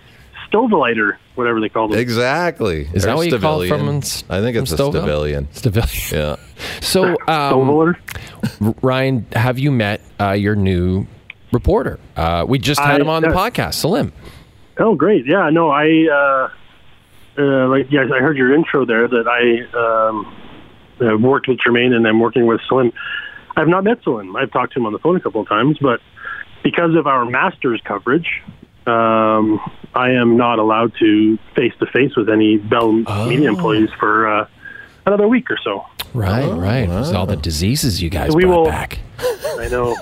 [0.50, 1.98] stoveliter, whatever they call them.
[1.98, 2.88] Exactly.
[2.92, 3.88] Is that Or what you call it from?
[3.88, 4.92] in S- I think it's a Stouffville?
[4.92, 5.46] civilian.
[5.52, 6.12] Stavilian.
[6.12, 6.36] Yeah.
[6.80, 7.94] So, um,
[8.82, 11.06] Ryan, have you met uh, your new
[11.52, 11.98] reporter?
[12.16, 14.12] Uh, we just had I- him on the uh, podcast, Salim.
[14.78, 15.26] Oh, great!
[15.26, 16.48] Yeah, no, I uh,
[17.38, 20.12] uh, like yes, I heard your intro there that I
[21.08, 22.92] um, worked with Jermaine and I'm working with Slim.
[23.56, 24.36] I've not met Slim.
[24.36, 26.00] I've talked to him on the phone a couple of times, but
[26.62, 28.42] because of our Masters coverage,
[28.86, 29.60] um,
[29.94, 34.48] I am not allowed to face to face with any Bell media employees for uh,
[35.06, 35.84] another week or so.
[36.14, 36.88] Right, right.
[36.88, 38.98] There's all the diseases you guys We brought will- back.
[39.58, 39.96] I know,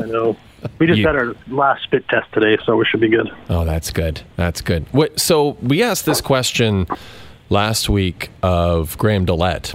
[0.00, 0.36] I know.
[0.78, 3.28] We just You- had our last spit test today, so we should be good.
[3.48, 4.22] Oh, that's good.
[4.36, 4.86] That's good.
[4.92, 6.86] What, so we asked this question
[7.50, 9.74] last week of Graham Gillette,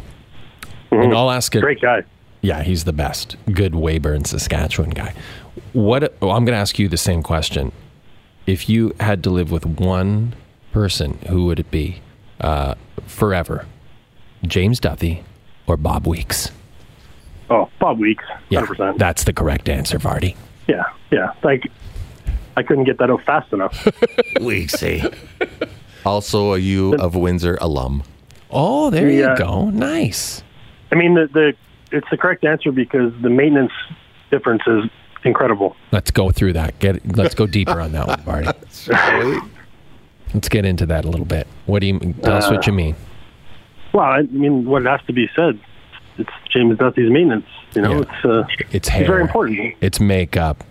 [0.92, 1.60] and I'll ask it.
[1.60, 1.66] Mm-hmm.
[1.66, 2.04] Great guy.
[2.42, 3.36] Yeah, he's the best.
[3.52, 5.14] Good Weyburn, Saskatchewan guy.
[5.74, 6.16] What?
[6.22, 7.72] Oh, I'm going to ask you the same question.
[8.48, 10.34] If you had to live with one
[10.72, 12.02] person, who would it be
[12.42, 12.74] uh,
[13.06, 13.66] forever?
[14.44, 15.24] James Duthie
[15.68, 16.52] or Bob Weeks?
[17.50, 18.98] Oh, Bob Weeks, Yeah, 100%.
[18.98, 20.36] that's the correct answer, Vardy.
[20.68, 21.32] Yeah, yeah.
[21.44, 21.64] Like
[22.58, 23.88] I couldn't get that out fast enough.
[24.42, 25.04] We see.
[26.06, 28.04] Also, a U of Windsor alum.
[28.52, 29.32] Oh, there Yeah.
[29.32, 29.70] you go.
[29.70, 30.44] Nice.
[30.92, 31.54] I mean, the, the
[31.92, 33.72] it's the correct answer because the maintenance
[34.32, 34.84] difference is
[35.26, 35.76] incredible.
[35.92, 36.78] Let's go through that.
[36.80, 38.50] Get let's go deeper on that one, Barty.
[40.34, 41.48] Let's get into that a little bit.
[41.68, 42.96] What do you tell us what you mean?
[43.94, 45.58] Well, I mean, what has to be said,
[46.18, 47.46] it's James Duthie's maintenance.
[47.74, 48.00] You know, Yeah.
[48.02, 49.02] it's uh, It's hair.
[49.04, 49.76] it's very important.
[49.80, 50.64] It's makeup.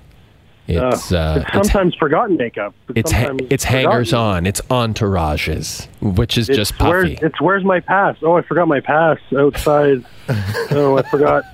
[0.69, 2.75] It's Uh, uh, it's sometimes forgotten makeup.
[2.95, 4.47] it's ha- it's hangers on.
[4.47, 7.27] It's entourages, which is It's just where's, puffy.
[7.27, 8.17] it's where's my pass?
[8.23, 10.05] Oh, I forgot my pass outside.
[10.73, 11.45] oh, I forgot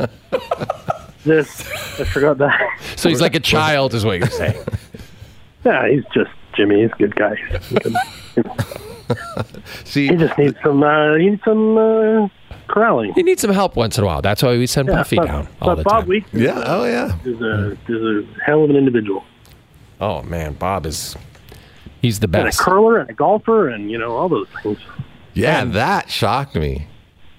[1.25, 1.61] this.
[2.01, 2.79] I forgot that.
[2.97, 4.65] So he's like a child, is what you're saying.
[5.65, 6.83] Yeah, he's just Jimmy.
[6.83, 7.37] He's a good guy.
[9.85, 10.83] See, He just needs some.
[10.83, 12.29] Uh, he needs some uh,
[12.69, 13.13] corralling.
[13.15, 14.23] He needs some help once in a while.
[14.23, 16.09] That's why we send Puffy but, down all but the Bob time.
[16.09, 17.17] Weeks yeah, oh yeah.
[17.25, 19.25] is a is a hell of an individual.
[20.01, 21.17] Oh man, Bob is
[22.01, 22.59] he's the best.
[22.59, 24.79] And a curler and a golfer and you know all those things.
[25.35, 26.87] Yeah, that shocked me.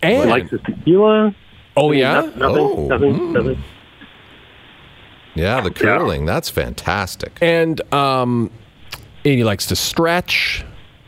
[0.01, 1.35] He And likes his tequila.
[1.77, 2.39] oh yeah, Nothing.
[2.39, 2.57] Nothing.
[2.61, 3.31] Oh, nothing, mm.
[3.33, 3.63] nothing.
[5.35, 7.37] Yeah, the curling, that's fantastic.
[7.41, 8.51] and um,
[9.25, 10.63] and he likes to stretch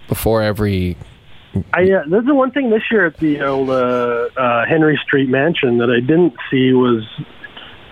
[0.07, 0.97] before every.
[1.73, 5.29] I uh, there's the one thing this year at the old uh, uh, Henry Street
[5.29, 7.03] Mansion that I didn't see was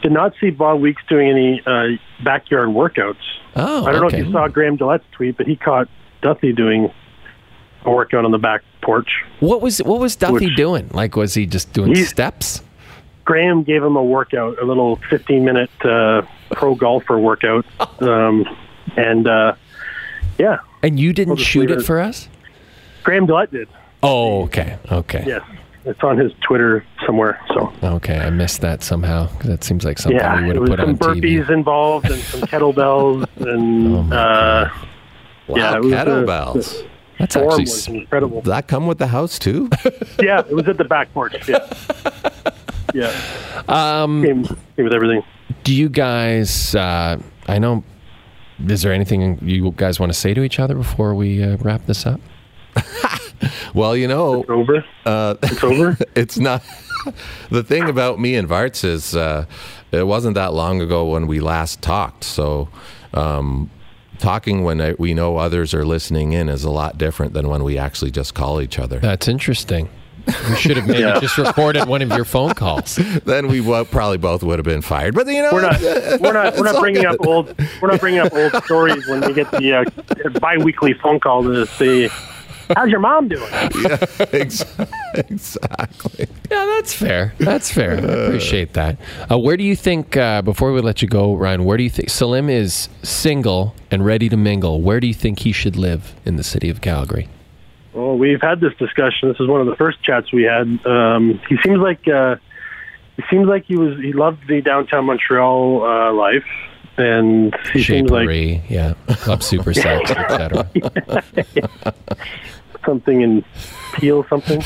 [0.02, 3.16] did not see Bob Weeks doing any uh, backyard workouts.
[3.56, 4.18] Oh, I don't okay.
[4.18, 5.88] know if you saw Graham Gillette's tweet, but he caught
[6.22, 6.92] Duthie doing
[7.86, 9.10] a workout on the back porch.
[9.40, 10.90] What was what was Duthie Which- doing?
[10.92, 12.63] Like, was he just doing steps?
[13.26, 17.66] Graham gave him a workout, a little 15 minute uh, pro golfer workout,
[18.02, 18.46] um,
[18.98, 19.56] and uh,
[20.38, 21.84] yeah, And you didn't just shoot leave it it.
[21.86, 22.28] for us?
[23.04, 23.68] Graham Gillette did.
[24.02, 25.42] Oh, okay, okay, Yes,
[25.86, 27.40] it's on his Twitter somewhere.
[27.54, 27.72] So.
[27.84, 28.20] okay.
[28.20, 30.70] I missed that somehow 'cause that seems like something Yeah, we would it have was
[30.70, 34.70] put some on burpees involved and some kettlebells and Oh my uh,
[35.48, 36.88] Wow, Yeah, it was, uh, kettlebells.
[37.20, 38.42] That's actually incredible.
[38.42, 39.70] Does that come with the house too?
[40.22, 41.48] yeah, it was at the back porch.
[41.48, 41.60] Yeah,
[42.94, 43.64] yeah.
[43.68, 45.24] Um, came, came with everything.
[45.64, 46.74] Do you guys?
[46.76, 47.84] Uh, I know.
[48.68, 51.86] Is there anything you guys want to say to each other before we uh, wrap
[51.86, 52.22] this up?
[53.74, 54.86] well, you know, It's over.
[55.06, 55.98] uh, It's over.
[56.16, 56.64] it's not.
[57.50, 59.46] the thing about me and Varts is uh,
[59.92, 62.24] it wasn't that long ago when we last talked.
[62.24, 62.70] So,
[63.14, 63.70] um,
[64.20, 67.64] talking when I, we know others are listening in is a lot different than when
[67.64, 69.00] we actually just call each other.
[69.00, 69.90] That's interesting.
[70.28, 71.20] You should have maybe Yeah.
[71.20, 72.96] just recorded one of your phone calls.
[73.26, 75.16] then we wo- probably both would have been fired.
[75.16, 75.82] But you know, We're not.
[76.22, 76.56] We're not.
[76.58, 77.20] We're not bringing good.
[77.20, 77.56] up old.
[77.82, 81.66] We're not bringing up old stories when we get the uh, biweekly phone call to
[81.66, 82.10] see
[82.76, 83.50] "How's your mom doing?"
[84.32, 84.64] Ex-
[85.16, 86.28] exactly.
[86.52, 87.34] Yeah, that's fair.
[87.40, 87.94] That's fair.
[87.94, 88.98] I appreciate that.
[89.30, 91.90] Uh, where do you think, uh, before we let you go, Ryan, where do you
[91.90, 94.82] think Salim is single and ready to mingle?
[94.82, 97.28] Where do you think he should live in the city of Calgary?
[97.94, 99.30] Well, we've had this discussion.
[99.30, 100.84] This is one of the first chats we had.
[100.86, 102.38] Um, he seems like uh,
[103.18, 106.46] he seems like he was he loved the downtown Montreal uh, life,
[106.98, 108.28] and he seems like
[108.70, 110.68] yeah, club super sex, etc.
[112.86, 113.46] something in
[113.94, 114.64] Peel something.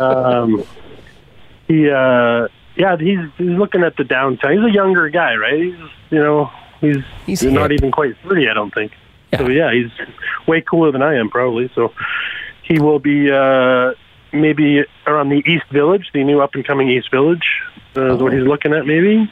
[0.00, 0.64] um,
[1.68, 4.52] he uh, yeah, he's he's looking at the downtown.
[4.52, 5.54] He's a younger guy, right?
[5.62, 5.74] He's
[6.10, 6.50] you know
[6.80, 7.78] he's He's not hip.
[7.80, 8.92] even quite thirty, I don't think.
[9.36, 9.70] So Yeah.
[9.70, 9.90] yeah, he's
[10.46, 11.70] way cooler than I am probably.
[11.74, 11.92] So
[12.64, 13.92] he will be uh,
[14.32, 17.44] maybe around the East Village, the new up and coming East Village.
[17.96, 19.30] Uh, is what he's looking at maybe.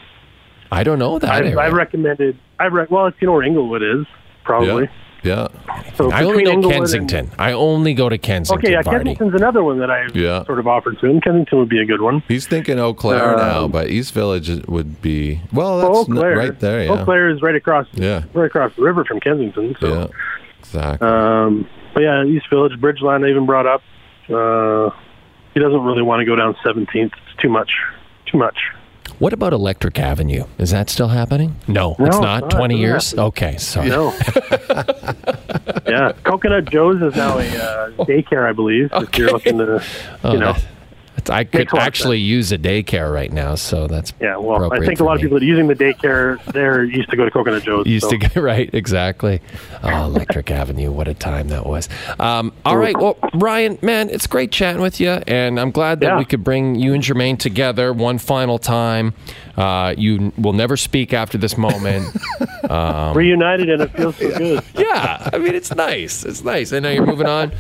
[0.71, 1.31] I don't know that.
[1.31, 1.53] I.
[1.67, 2.39] I recommended.
[2.61, 4.07] I re- well, if you know where Inglewood is,
[4.45, 4.89] probably.
[5.25, 5.49] Yeah.
[5.95, 7.31] So I only know Inglewood and- Kensington.
[7.39, 8.59] I only go to Kensington.
[8.65, 9.05] Okay, yeah, Vardy.
[9.17, 10.45] Kensington's another one that I Yeah.
[10.45, 11.21] sort of offered to him.
[11.21, 12.23] Kensington would be a good one.
[12.27, 15.79] He's thinking Eau Claire now, Um, but East Village would be well.
[15.79, 16.85] Well, That's Eau Claire, right there.
[16.85, 16.91] Yeah.
[16.93, 18.23] Eau Claire is right across, Yeah.
[18.35, 19.77] right across the river from Kensington.
[19.81, 20.07] So, Yeah.
[20.59, 21.07] Exactly.
[21.09, 23.83] um, but yeah, East Village, Bridgeland, I even brought up.
[24.29, 24.91] Uh,
[25.55, 26.89] he doesn't really want to go down 17th.
[27.13, 27.71] It's too much.
[28.27, 28.57] Too much.
[29.19, 30.45] What about Electric Avenue?
[30.59, 31.57] Is that still happening?
[31.69, 32.43] No, No, it's it's not.
[32.43, 32.51] not.
[32.51, 33.15] Twenty years.
[33.15, 33.89] doesn't Okay, sorry.
[33.89, 34.13] No.
[35.87, 38.91] yeah, Coconut Joe's is now a uh, daycare, I believe.
[38.93, 39.83] If you're looking to,
[40.25, 40.53] Oh, you know.
[40.55, 40.67] that- that's-
[41.29, 44.37] I could Makes a lot of actually use a daycare right now, so that's Yeah,
[44.39, 47.17] well, I think a lot of people that are using the daycare there used to
[47.17, 47.87] go to Coconut Joe's.
[47.87, 48.11] used so.
[48.11, 49.41] to get right exactly.
[49.83, 51.89] Oh, Electric Avenue, what a time that was.
[52.19, 56.07] Um, all right, well, Ryan, man, it's great chatting with you, and I'm glad that
[56.07, 56.19] Yeah.
[56.19, 59.15] we could bring you and Jermaine together one final time.
[59.57, 62.09] Uh, you will never speak after this moment.
[63.15, 64.65] reunited, and it feels so good.
[64.75, 66.25] yeah, I mean, it's nice.
[66.25, 66.73] It's nice.
[66.73, 67.53] I know you're moving on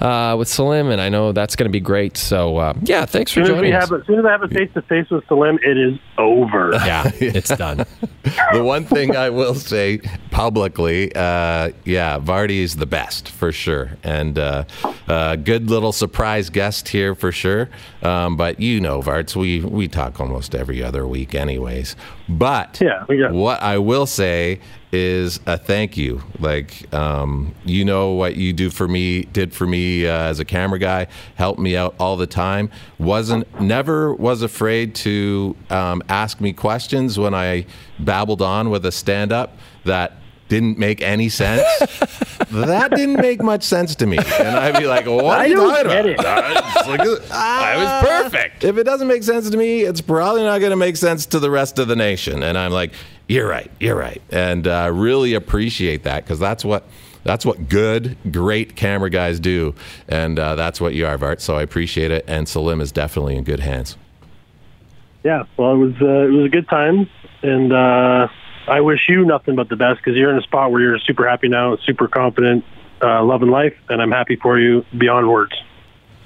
[0.00, 2.16] uh, with Salim, and I know that's going to be great.
[2.16, 3.90] So, uh, yeah, thanks for As soon as, we joining us.
[3.90, 6.70] have, as soon as I have a face to face with Salim, it is over.
[6.84, 7.78] yeah, it's done.
[8.52, 13.92] the one thing I will say, publicly, uh, yeah, Vardy is the best for sure,
[14.02, 14.64] and uh,
[15.08, 17.68] uh, good little surprise guest here for sure.
[18.02, 21.96] Um, but you know, Varts, we we talk almost every other week, anyways.
[22.28, 24.60] But Yeah, we what I will say
[24.92, 26.22] is a thank you.
[26.38, 30.44] Like, um, you know what you do for me, did for me uh, as a
[30.44, 32.70] camera guy, helped me out all the time.
[32.98, 37.66] Wasn't, never was afraid to um, ask me questions when I
[37.98, 40.14] babbled on with a stand up that
[40.50, 41.62] didn't make any sense.
[42.50, 44.18] that didn't make much sense to me.
[44.18, 46.16] And I'd be like, what I are you don't get it.
[46.18, 48.02] It's like, I was ah.
[48.04, 48.64] perfect.
[48.64, 51.38] If it doesn't make sense to me, it's probably not going to make sense to
[51.38, 52.42] the rest of the nation.
[52.42, 52.92] And I'm like,
[53.30, 56.88] you're right, you're right, and uh, really appreciate that because that's what
[57.22, 59.72] that's what good, great camera guys do,
[60.08, 61.40] and uh, that's what you are, Bart.
[61.40, 63.96] So I appreciate it, and Salim is definitely in good hands.
[65.22, 67.08] Yeah, well, it was uh, it was a good time,
[67.42, 68.26] and uh,
[68.66, 71.28] I wish you nothing but the best because you're in a spot where you're super
[71.28, 72.64] happy now, super confident,
[73.00, 75.52] uh, loving life, and I'm happy for you beyond words.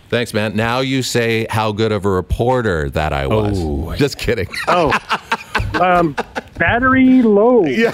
[0.08, 0.54] Thanks, man.
[0.54, 3.58] Now you say how good of a reporter that I was.
[3.60, 3.94] Oh.
[3.96, 4.48] Just kidding.
[4.68, 4.96] Oh,
[5.80, 6.16] um,
[6.58, 7.64] battery low.
[7.64, 7.90] Yeah.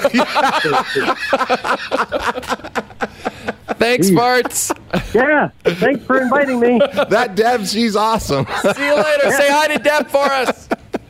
[3.81, 4.71] Thanks, Barts.
[5.15, 6.79] Yeah, thanks for inviting me.
[6.79, 8.47] that Deb, she's awesome.
[8.47, 9.31] See you later.
[9.31, 10.69] Say hi to Deb for us.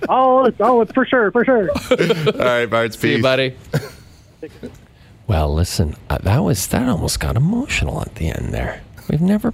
[0.08, 1.70] Oh, oh, for sure, for sure.
[1.70, 2.94] All right, Bart.
[2.94, 3.56] See you, buddy.
[5.26, 8.82] well, listen, uh, that was that almost got emotional at the end there.
[9.10, 9.52] We've never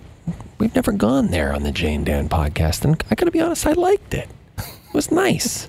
[0.58, 3.40] we've never gone there on the Jay and Dan podcast, and I got to be
[3.40, 4.28] honest, I liked it.
[4.58, 5.68] It was nice.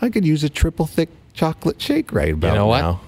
[0.00, 2.80] I could use a triple thick chocolate shake right about know what?
[2.80, 3.00] now.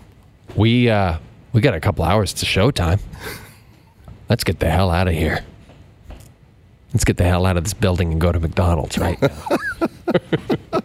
[0.56, 1.18] We uh
[1.52, 3.00] we got a couple hours to showtime.
[4.28, 5.44] Let's get the hell out of here.
[6.92, 9.28] Let's get the hell out of this building and go to McDonald's right now.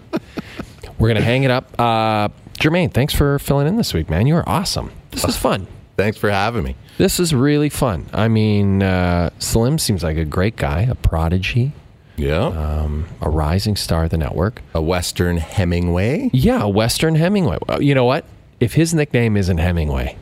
[0.97, 1.79] We're gonna hang it up.
[1.79, 2.29] Uh,
[2.59, 4.27] Jermaine, thanks for filling in this week, man.
[4.27, 4.91] You were awesome.
[5.11, 5.67] This is fun.
[5.97, 6.75] Thanks for having me.
[6.97, 8.07] This is really fun.
[8.13, 11.73] I mean, uh, Slim seems like a great guy, a prodigy,
[12.15, 12.45] Yeah.
[12.45, 14.61] Um, a rising star of the network.
[14.73, 16.29] a Western Hemingway.
[16.33, 17.57] Yeah, a Western Hemingway.
[17.79, 18.25] You know what?
[18.59, 20.15] If his nickname isn't Hemingway,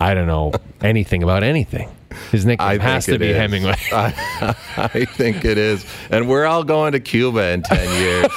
[0.00, 0.52] I don't know
[0.82, 1.88] anything about anything.
[2.30, 3.36] His nickname I has to be is.
[3.36, 3.74] Hemingway.
[3.92, 5.84] I, I think it is.
[6.10, 8.30] And we're all going to Cuba in 10 years.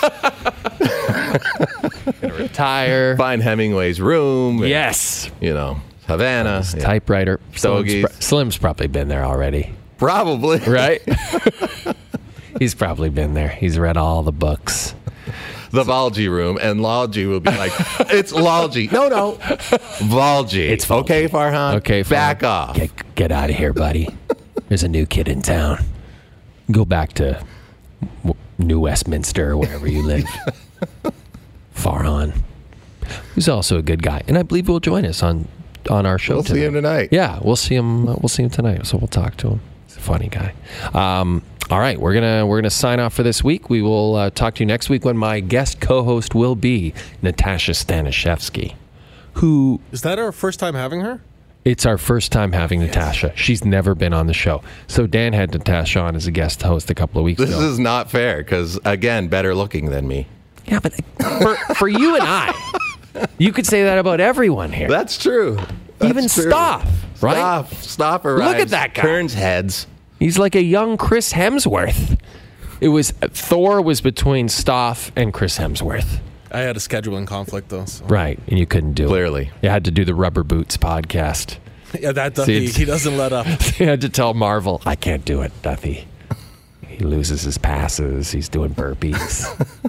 [2.40, 3.16] Retire.
[3.18, 4.60] Find Hemingway's room.
[4.62, 5.30] and, Yes.
[5.40, 6.64] You know, Havana.
[6.74, 6.80] Yeah.
[6.84, 7.40] Typewriter.
[7.56, 8.06] Slim's, Stogies.
[8.06, 10.60] pro- Slim's probably been there already, Probably.
[10.60, 11.02] right?
[12.60, 13.50] He's probably been there.
[13.50, 14.96] He's read all the books.
[15.72, 16.58] The Valji room.
[16.62, 17.72] And Lalji will be like,
[18.12, 18.92] it's Lalji.
[18.92, 19.34] No, no.
[20.08, 20.70] Valji.
[20.70, 21.02] It's Valji.
[21.02, 21.76] Okay, Farhan.
[21.76, 22.76] Okay, Back off.
[22.76, 24.08] Get, get out of here, buddy.
[24.70, 25.84] There's a new kid in town.
[26.72, 27.46] Go back to
[28.58, 30.26] New Westminster or wherever you live.
[31.76, 32.42] Farhan.
[33.36, 35.48] He's also a good guy, and I believe he'll join us on
[35.90, 36.36] on our show.
[36.36, 37.10] We'll see him tonight.
[37.12, 38.10] Yeah, we'll see him.
[38.10, 38.86] Uh, we'll see him tonight.
[38.86, 39.62] So we'll talk to him.
[40.08, 41.20] He's a funny guy.
[41.20, 43.70] Um, all right, we're gonna we're gonna sign off for this week.
[43.70, 47.74] We will uh, talk to you next week when my guest co-host will be Natasha
[47.74, 48.76] Staniszewski,
[49.34, 51.22] who Is that our first time having her?
[51.66, 53.34] it's our first time having Natasha.
[53.36, 54.64] She's never been on the show.
[54.88, 57.60] So Dan had Natasha on as a guest host a couple of weeks This ago.
[57.70, 60.28] is not fair because, again, better looking than me.
[60.66, 60.94] yeah, but
[61.42, 62.54] for, for you and I,
[63.38, 64.88] you could say that about everyone here.
[64.88, 65.58] That's true.
[66.00, 66.50] That's Even true.
[66.50, 66.86] Stoff,
[67.22, 67.34] right?
[67.36, 67.84] Stoff.
[67.84, 68.62] Stoff arrives.
[68.62, 69.02] at that guy.
[69.02, 69.88] Turns heads.
[70.20, 72.20] He's like a young Chris Hemsworth.
[72.82, 76.20] It was Thor was between Stoff and Chris Hemsworth.
[76.52, 77.86] I had a scheduling conflict though.
[77.86, 78.06] So.
[78.06, 79.44] Right, and you couldn't do Clearly.
[79.44, 79.46] it.
[79.50, 81.58] Clearly, you had to do the Rubber Boots podcast.
[82.00, 83.48] Yeah, that See, Duthie, it's- he doesn't let up.
[83.80, 86.06] you had to tell Marvel, I can't do it, Duthie.
[86.88, 88.32] He loses his passes.
[88.32, 89.46] He's doing burpees.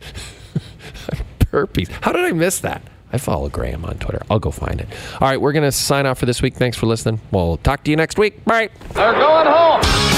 [1.50, 1.88] burpees.
[2.02, 2.82] How did I miss that?
[3.14, 4.20] I follow Graham on Twitter.
[4.28, 4.88] I'll go find it.
[5.20, 6.54] All right, we're going to sign off for this week.
[6.54, 7.20] Thanks for listening.
[7.30, 8.44] We'll talk to you next week.
[8.44, 8.70] Bye.
[8.92, 10.13] They're going home.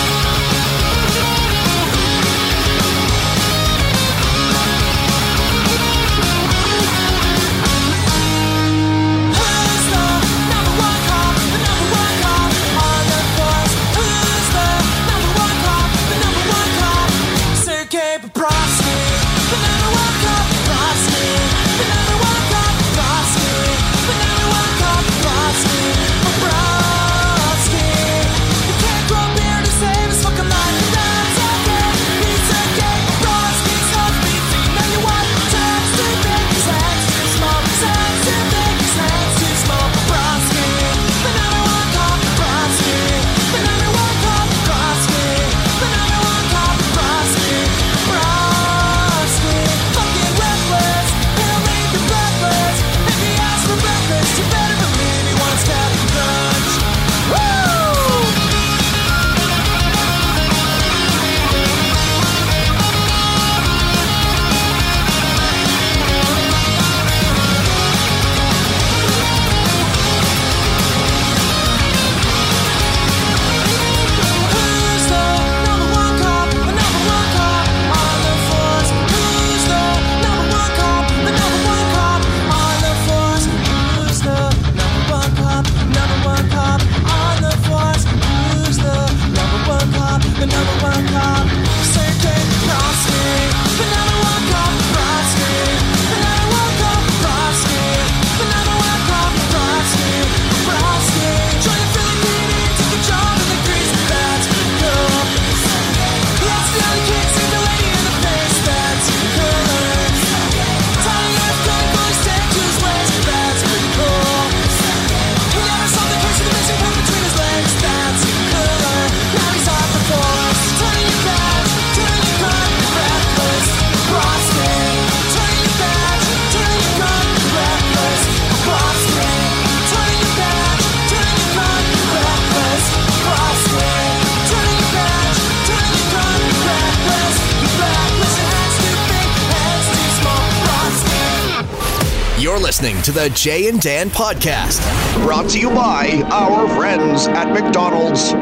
[143.07, 144.83] To the Jay and Dan podcast.
[145.23, 148.33] Brought to you by our friends at McDonald's.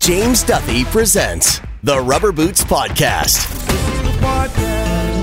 [0.00, 3.44] James Duthie presents the Rubber Boots Podcast.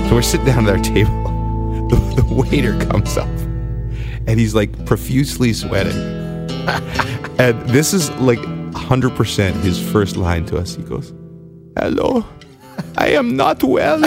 [0.08, 1.24] So we're sitting down at our table.
[1.90, 3.28] The, the waiter comes up
[4.28, 5.94] and he's like profusely sweating.
[7.40, 10.76] and this is like 100% his first line to us.
[10.76, 11.12] He goes,
[11.78, 12.24] Hello,
[12.98, 14.04] I am not well.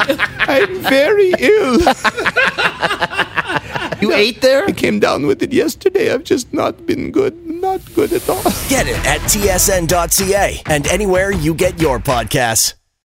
[0.00, 1.78] I'm very ill.
[4.00, 4.66] You ate there?
[4.66, 6.12] I came down with it yesterday.
[6.12, 7.34] I've just not been good.
[7.46, 8.42] Not good at all.
[8.68, 12.75] Get it at tsn.ca and anywhere you get your podcasts.